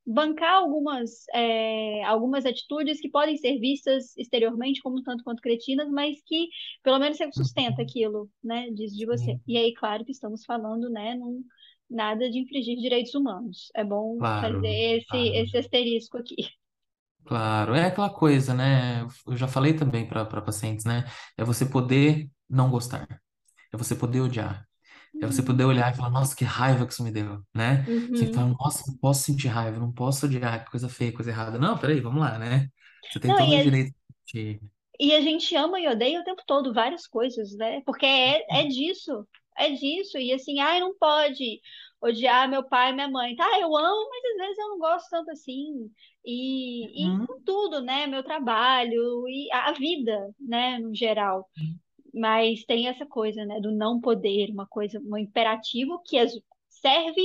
bancar 0.06 0.54
algumas, 0.54 1.26
é, 1.34 2.04
algumas 2.06 2.46
atitudes 2.46 3.02
que 3.02 3.10
podem 3.10 3.36
ser 3.36 3.60
vistas 3.60 4.16
exteriormente 4.18 4.82
como 4.82 5.04
tanto 5.04 5.24
quanto 5.24 5.42
cretinas, 5.42 5.90
mas 5.90 6.22
que 6.26 6.48
pelo 6.82 6.98
menos 6.98 7.18
você 7.18 7.30
sustenta 7.34 7.82
uhum, 7.82 7.88
aquilo, 7.88 8.30
né? 8.44 8.70
Diz 8.72 8.96
de 8.96 9.06
você. 9.06 9.38
E 9.46 9.58
aí, 9.58 9.74
claro 9.74 10.06
que 10.06 10.12
estamos 10.12 10.46
falando, 10.46 10.90
né, 10.90 11.16
num, 11.16 11.44
nada 11.90 12.30
de 12.30 12.40
infringir 12.40 12.78
direitos 12.80 13.14
humanos. 13.16 13.70
É 13.76 13.84
bom 13.84 14.24
fazer 14.40 14.68
claro, 14.68 14.86
esse, 14.98 15.08
claro, 15.08 15.38
esse 15.38 15.58
asterisco 15.58 16.18
aqui. 16.18 16.36
claro. 17.26 17.76
É 17.76 17.86
aquela 17.88 18.10
coisa, 18.10 18.54
né? 18.54 19.04
Eu 19.26 19.38
já 19.38 19.48
falei 19.48 19.74
também 19.76 20.08
para 20.08 20.26
pacientes, 20.42 20.86
né? 20.86 21.06
É 21.38 21.44
você 21.44 21.66
poder 21.66 22.30
não 22.50 22.70
gostar, 22.70 23.08
é 23.74 23.78
você 23.78 23.96
poder 23.96 24.22
odiar, 24.22 24.68
é 25.22 25.28
você 25.28 25.42
Uhum. 25.42 25.44
poder 25.44 25.66
olhar 25.66 25.94
e 25.94 25.98
falar, 25.98 26.10
nossa, 26.12 26.36
que 26.36 26.46
raiva 26.46 26.86
que 26.88 26.94
isso 26.94 27.04
me 27.04 27.12
deu, 27.12 27.44
né? 27.56 27.88
Você 28.14 28.28
Uhum. 28.28 28.34
fala, 28.34 28.50
nossa, 28.60 28.84
não 28.92 28.98
posso 29.00 29.24
sentir 29.24 29.50
raiva, 29.50 29.80
não 29.80 29.92
posso 29.94 30.26
odiar, 30.28 30.66
que 30.66 30.72
coisa 30.72 30.90
feia, 30.90 31.14
coisa 31.14 31.32
errada. 31.32 31.60
Não, 31.60 31.78
peraí, 31.80 32.02
vamos 32.02 32.22
lá, 32.22 32.38
né? 32.40 32.70
Você 33.10 33.20
tem 33.20 33.34
Não, 33.34 33.36
todo 33.36 33.56
e 33.56 33.58
o 33.58 33.62
direito 33.62 33.96
de. 34.28 34.62
e 35.00 35.14
a 35.14 35.22
gente 35.22 35.56
ama 35.56 35.80
e 35.80 35.88
odeia 35.88 36.20
o 36.22 36.24
tempo 36.24 36.42
todo 36.46 36.74
várias 36.74 37.06
coisas, 37.08 37.56
né? 37.56 37.82
Porque 37.86 38.06
é, 38.06 38.62
é 38.62 38.64
disso, 38.66 39.28
é 39.58 39.72
disso. 39.72 40.18
E 40.18 40.34
assim, 40.34 40.60
ai, 40.60 40.80
não 40.80 40.96
pode 40.98 41.62
odiar 42.02 42.50
meu 42.50 42.64
pai 42.68 42.92
e 42.92 42.94
minha 42.96 43.08
mãe. 43.10 43.36
Tá, 43.36 43.46
eu 43.60 43.76
amo, 43.76 44.10
mas 44.10 44.26
às 44.32 44.38
vezes 44.38 44.58
eu 44.60 44.70
não 44.70 44.80
gosto 44.80 45.10
tanto 45.10 45.32
assim. 45.32 45.92
E, 46.26 47.08
e 47.08 47.08
Uhum, 47.08 47.26
com 47.26 47.42
tudo, 47.44 47.82
né? 47.82 48.08
Meu 48.08 48.24
trabalho 48.24 49.28
e 49.28 49.50
a 49.52 49.72
vida, 49.74 50.34
né, 50.40 50.80
no 50.80 50.94
geral. 50.94 51.50
Mas 52.14 52.64
tem 52.66 52.88
essa 52.88 53.06
coisa, 53.06 53.46
né, 53.46 53.60
do 53.62 53.72
não 53.72 54.00
poder, 54.02 54.50
uma 54.52 54.68
coisa, 54.68 55.00
um 55.06 55.18
imperativo 55.18 56.02
que 56.06 56.18
serve, 56.70 57.22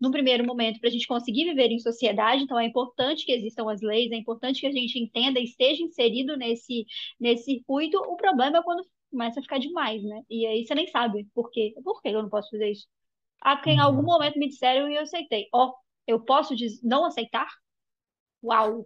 num 0.00 0.10
primeiro 0.10 0.44
momento, 0.44 0.80
para 0.80 0.88
a 0.88 0.92
gente 0.92 1.06
conseguir 1.06 1.44
viver 1.44 1.70
em 1.70 1.78
sociedade. 1.78 2.42
Então, 2.42 2.58
é 2.58 2.66
importante 2.66 3.24
que 3.24 3.32
existam 3.32 3.70
as 3.70 3.80
leis, 3.80 4.10
é 4.12 4.16
importante 4.16 4.60
que 4.60 4.66
a 4.66 4.72
gente 4.72 4.98
entenda 4.98 5.40
e 5.40 5.44
esteja 5.44 5.82
inserido 5.82 6.36
nesse, 6.36 6.86
nesse 7.18 7.44
circuito. 7.44 7.98
O 7.98 8.16
problema 8.16 8.58
é 8.58 8.62
quando 8.62 8.84
começa 9.10 9.40
a 9.40 9.42
ficar 9.42 9.58
demais, 9.58 10.02
né? 10.02 10.22
E 10.28 10.46
aí 10.46 10.66
você 10.66 10.74
nem 10.74 10.86
sabe 10.88 11.26
por 11.34 11.50
quê. 11.50 11.74
Por 11.84 12.00
que 12.02 12.08
eu 12.08 12.22
não 12.22 12.28
posso 12.30 12.50
fazer 12.50 12.70
isso? 12.70 12.86
Ah, 13.40 13.56
porque 13.56 13.70
em 13.70 13.78
algum 13.78 14.00
uhum. 14.00 14.06
momento 14.06 14.38
me 14.38 14.48
disseram 14.48 14.90
e 14.90 14.96
eu 14.96 15.02
aceitei. 15.02 15.48
Ó, 15.52 15.72
eu 16.06 16.20
posso 16.20 16.54
não 16.82 17.04
aceitar? 17.04 17.46
Uau, 18.42 18.84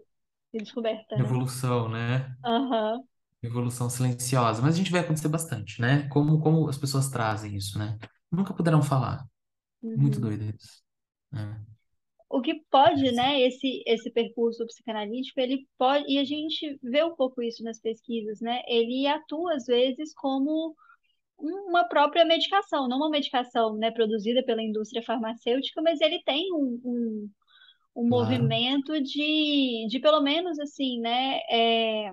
que 0.50 0.59
descoberta, 0.59 1.16
né? 1.16 1.22
Evolução, 1.22 1.88
né? 1.88 2.35
Aham. 2.44 3.00
Evolução 3.42 3.88
silenciosa. 3.88 4.61
Mas 4.61 4.74
a 4.74 4.78
gente 4.78 4.90
vai 4.90 5.00
acontecer 5.00 5.28
bastante, 5.28 5.80
né? 5.80 6.09
Como, 6.09 6.40
como 6.40 6.68
as 6.68 6.76
pessoas 6.76 7.09
trazem 7.09 7.56
isso, 7.56 7.78
né? 7.78 7.98
Nunca 8.30 8.52
puderam 8.54 8.83
falar. 8.83 9.26
Muito 9.83 10.16
uhum. 10.16 10.20
doido 10.22 10.44
isso. 10.44 10.83
né? 11.33 11.64
O 12.31 12.40
que 12.40 12.55
pode, 12.71 13.12
né, 13.12 13.40
esse, 13.43 13.83
esse 13.87 14.11
percurso 14.11 14.64
psicanalítico, 14.66 15.40
ele 15.40 15.66
pode, 15.77 16.05
e 16.12 16.19
a 16.19 16.25
gente 16.25 16.79
vê 16.83 17.03
um 17.05 17.16
pouco 17.16 17.43
isso 17.43 17.64
nas 17.64 17.81
pesquisas, 17.81 18.40
né? 18.40 18.62
Ele 18.69 19.07
atua, 19.09 19.55
às 19.55 19.66
vezes, 19.66 20.14
como 20.14 20.77
uma 21.38 21.85
própria 21.88 22.25
medicação, 22.25 22.88
não 22.88 22.99
uma 22.99 23.11
medicação, 23.11 23.77
né, 23.77 23.90
produzida 23.90 24.45
pela 24.45 24.62
indústria 24.62 25.03
farmacêutica, 25.03 25.83
mas 25.83 26.01
ele 26.01 26.23
tem 26.25 26.53
um, 26.55 26.81
um, 26.85 27.31
um 27.97 28.09
Claro. 28.09 28.09
movimento 28.09 29.01
de, 29.03 29.87
de, 29.88 30.01
pelo 30.01 30.21
menos, 30.23 30.59
assim, 30.61 31.01
né, 31.01 31.40
é, 31.51 32.12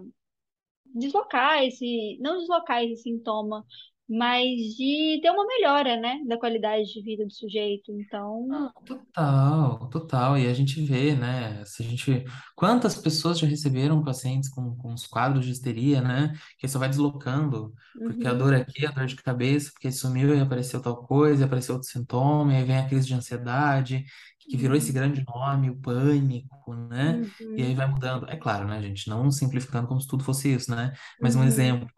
deslocar 0.95 1.63
esse, 1.63 2.17
não 2.19 2.37
deslocar 2.39 2.83
esse 2.83 3.03
sintoma, 3.03 3.65
mas 4.09 4.43
de 4.77 5.19
ter 5.21 5.29
uma 5.31 5.45
melhora, 5.45 5.97
né, 5.99 6.19
da 6.25 6.37
qualidade 6.37 6.93
de 6.93 7.01
vida 7.01 7.25
do 7.25 7.31
sujeito. 7.33 7.91
Então, 7.91 8.47
Ah, 8.49 8.71
total, 8.85 9.89
total. 9.89 10.37
E 10.37 10.47
a 10.47 10.53
gente 10.53 10.81
vê, 10.85 11.13
né? 11.15 11.65
Se 11.65 11.83
a 11.83 11.85
gente, 11.85 12.23
quantas 12.55 12.95
pessoas 12.97 13.39
já 13.39 13.45
receberam 13.45 14.01
pacientes 14.03 14.47
com, 14.49 14.73
com 14.77 14.93
os 14.93 15.05
quadros 15.05 15.45
de 15.45 15.51
histeria, 15.51 16.01
né? 16.01 16.33
Que 16.57 16.65
só 16.67 16.79
vai 16.79 16.87
deslocando, 16.87 17.73
porque 18.05 18.25
a 18.25 18.33
uhum, 18.33 18.33
dor 18.33 18.53
aqui, 18.53 18.85
a 18.85 18.91
dor 18.91 19.05
de 19.05 19.17
cabeça, 19.17 19.69
porque 19.73 19.91
sumiu 19.91 20.33
e 20.33 20.39
apareceu 20.39 20.81
tal 20.81 21.05
coisa, 21.05 21.43
e 21.43 21.45
apareceu 21.45 21.75
outro 21.75 21.89
sintoma, 21.89 22.53
e 22.53 22.55
aí 22.57 22.63
vem 22.63 22.77
a 22.77 22.87
crise 22.87 23.07
de 23.07 23.13
ansiedade, 23.15 24.05
que 24.47 24.55
virou 24.55 24.77
esse 24.77 24.93
uhum, 24.93 24.93
grande 24.93 25.21
nome, 25.25 25.69
o 25.69 25.75
pânico, 25.81 26.73
né? 26.73 27.19
E 27.53 27.61
aí 27.63 27.73
uhum, 27.73 27.75
vai 27.75 27.85
mudando. 27.87 28.29
É 28.29 28.37
claro, 28.37 28.65
né, 28.65 28.81
gente? 28.81 29.09
Não 29.09 29.29
simplificando 29.29 29.87
como 29.89 29.99
se 29.99 30.07
tudo 30.07 30.23
fosse 30.23 30.53
isso, 30.53 30.71
né? 30.71 30.93
Mas 31.21 31.35
um 31.35 31.43
uhum. 31.43 31.43
exemplo 31.43 31.89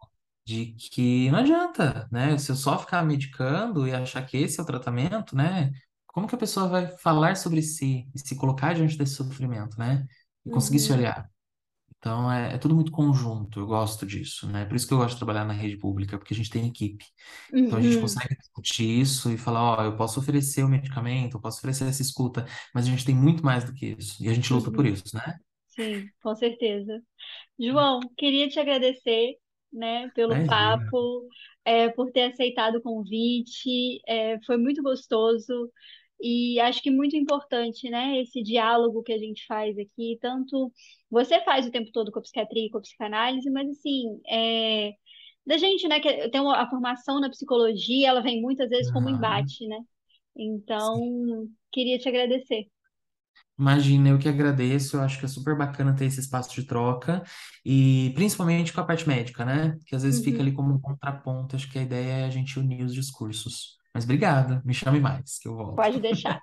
de 0.46 0.72
que 0.74 1.30
não 1.30 1.38
adianta, 1.40 2.08
né? 2.10 2.36
Se 2.38 2.50
eu 2.52 2.56
só 2.56 2.78
ficar 2.78 3.02
medicando 3.04 3.86
e 3.86 3.92
achar 3.94 4.22
que 4.26 4.36
esse 4.38 4.58
é 4.60 4.62
o 4.62 4.66
tratamento, 4.66 5.36
né? 5.36 5.72
como 6.06 6.26
que 6.26 6.34
a 6.34 6.38
pessoa 6.38 6.68
vai 6.68 6.88
falar 6.98 7.36
sobre 7.36 7.62
si 7.62 8.08
e 8.14 8.18
se 8.18 8.36
colocar 8.36 8.74
diante 8.74 8.96
desse 8.98 9.14
sofrimento, 9.14 9.78
né? 9.78 10.06
E 10.44 10.50
conseguir 10.50 10.80
se 10.80 10.92
Uhum, 10.92 10.92
olhar. 10.92 11.30
Então, 11.98 12.30
é, 12.32 12.54
é 12.54 12.58
tudo 12.58 12.74
muito 12.74 12.90
conjunto, 12.92 13.60
eu 13.60 13.66
gosto 13.66 14.06
disso, 14.06 14.48
né? 14.48 14.64
Por 14.64 14.74
isso 14.76 14.86
que 14.88 14.94
eu 14.94 14.98
gosto 14.98 15.12
de 15.14 15.18
trabalhar 15.18 15.44
na 15.44 15.52
rede 15.52 15.76
pública, 15.78 16.18
porque 16.18 16.32
a 16.34 16.36
gente 16.36 16.50
tem 16.50 16.66
equipe. 16.66 17.04
Então, 17.66 17.78
a 17.78 17.82
gente 17.82 17.98
uhum, 17.98 17.98
consegue 17.98 18.36
discutir 18.36 18.84
isso 19.00 19.30
e 19.32 19.38
falar, 19.38 19.62
ó, 19.62 19.84
eu 19.84 19.96
posso 19.96 20.20
oferecer 20.20 20.64
o 20.64 20.68
medicamento, 20.68 21.36
eu 21.36 21.40
posso 21.40 21.58
oferecer 21.58 21.84
essa 21.86 22.02
escuta, 22.02 22.46
mas 22.74 22.86
a 22.86 22.90
gente 22.90 23.04
tem 23.04 23.14
muito 23.14 23.44
mais 23.44 23.64
do 23.64 23.74
que 23.74 23.96
isso. 23.98 24.22
E 24.22 24.28
a 24.28 24.34
gente 24.34 24.52
luta 24.52 24.70
por 24.72 24.84
uhum. 24.84 24.86
isso, 24.86 25.04
né? 25.14 25.38
Sim, 25.68 26.12
com 26.22 26.34
certeza. 26.36 27.02
João, 27.58 28.00
queria 28.18 28.48
te 28.48 28.60
agradecer, 28.60 29.36
né, 29.72 30.08
pelo 30.14 30.36
Imagina. 30.36 30.46
papo, 30.46 31.28
é, 31.64 31.88
por 31.90 32.10
ter 32.12 32.32
aceitado 32.32 32.76
o 32.76 32.82
convite, 32.82 34.00
é, 34.06 34.40
foi 34.44 34.56
muito 34.56 34.82
gostoso 34.82 35.70
e 36.20 36.60
acho 36.60 36.82
que 36.82 36.90
muito 36.90 37.16
importante, 37.16 37.88
né, 37.90 38.20
esse 38.20 38.42
diálogo 38.42 39.02
que 39.02 39.12
a 39.12 39.18
gente 39.18 39.46
faz 39.46 39.76
aqui, 39.78 40.18
tanto 40.20 40.70
você 41.10 41.40
faz 41.44 41.66
o 41.66 41.70
tempo 41.70 41.90
todo 41.92 42.12
com 42.12 42.18
a 42.18 42.22
psiquiatria 42.22 42.66
e 42.66 42.70
com 42.70 42.78
a 42.78 42.80
psicanálise, 42.82 43.50
mas 43.50 43.68
assim, 43.70 44.20
é, 44.28 44.92
da 45.46 45.56
gente, 45.58 45.88
né, 45.88 46.00
que 46.00 46.28
tem 46.30 46.40
uma- 46.40 46.58
a 46.62 46.68
formação 46.70 47.20
na 47.20 47.30
psicologia, 47.30 48.08
ela 48.08 48.22
vem 48.22 48.40
muitas 48.42 48.68
vezes 48.70 48.90
como 48.92 49.08
embate, 49.08 49.66
né? 49.66 49.78
Então, 50.36 51.48
queria 51.72 51.98
te 51.98 52.08
agradecer. 52.08 52.66
Imagina, 53.60 54.08
eu 54.10 54.18
que 54.18 54.28
agradeço, 54.28 54.96
eu 54.96 55.02
acho 55.02 55.18
que 55.18 55.26
é 55.26 55.28
super 55.28 55.56
bacana 55.56 55.94
ter 55.94 56.06
esse 56.06 56.20
espaço 56.20 56.54
de 56.54 56.64
troca, 56.66 57.22
e 57.64 58.10
principalmente 58.14 58.72
com 58.72 58.80
a 58.80 58.84
parte 58.84 59.06
médica, 59.06 59.44
né? 59.44 59.78
Que 59.86 59.94
às 59.94 60.02
vezes 60.02 60.22
fica 60.24 60.40
Uhum, 60.40 60.42
ali 60.42 60.52
como 60.52 60.72
um 60.74 60.80
contraponto, 60.80 61.56
acho 61.56 61.70
que 61.70 61.78
a 61.78 61.82
ideia 61.82 62.12
é 62.22 62.24
a 62.26 62.30
gente 62.30 62.58
unir 62.58 62.82
os 62.84 62.94
discursos. 62.94 63.78
Mas 63.94 64.04
obrigado, 64.04 64.62
me 64.64 64.72
chame 64.74 65.00
mais, 65.00 65.38
que 65.38 65.48
eu 65.48 65.54
volto. 65.56 65.90
pode 65.90 66.00
deixar. 66.00 66.42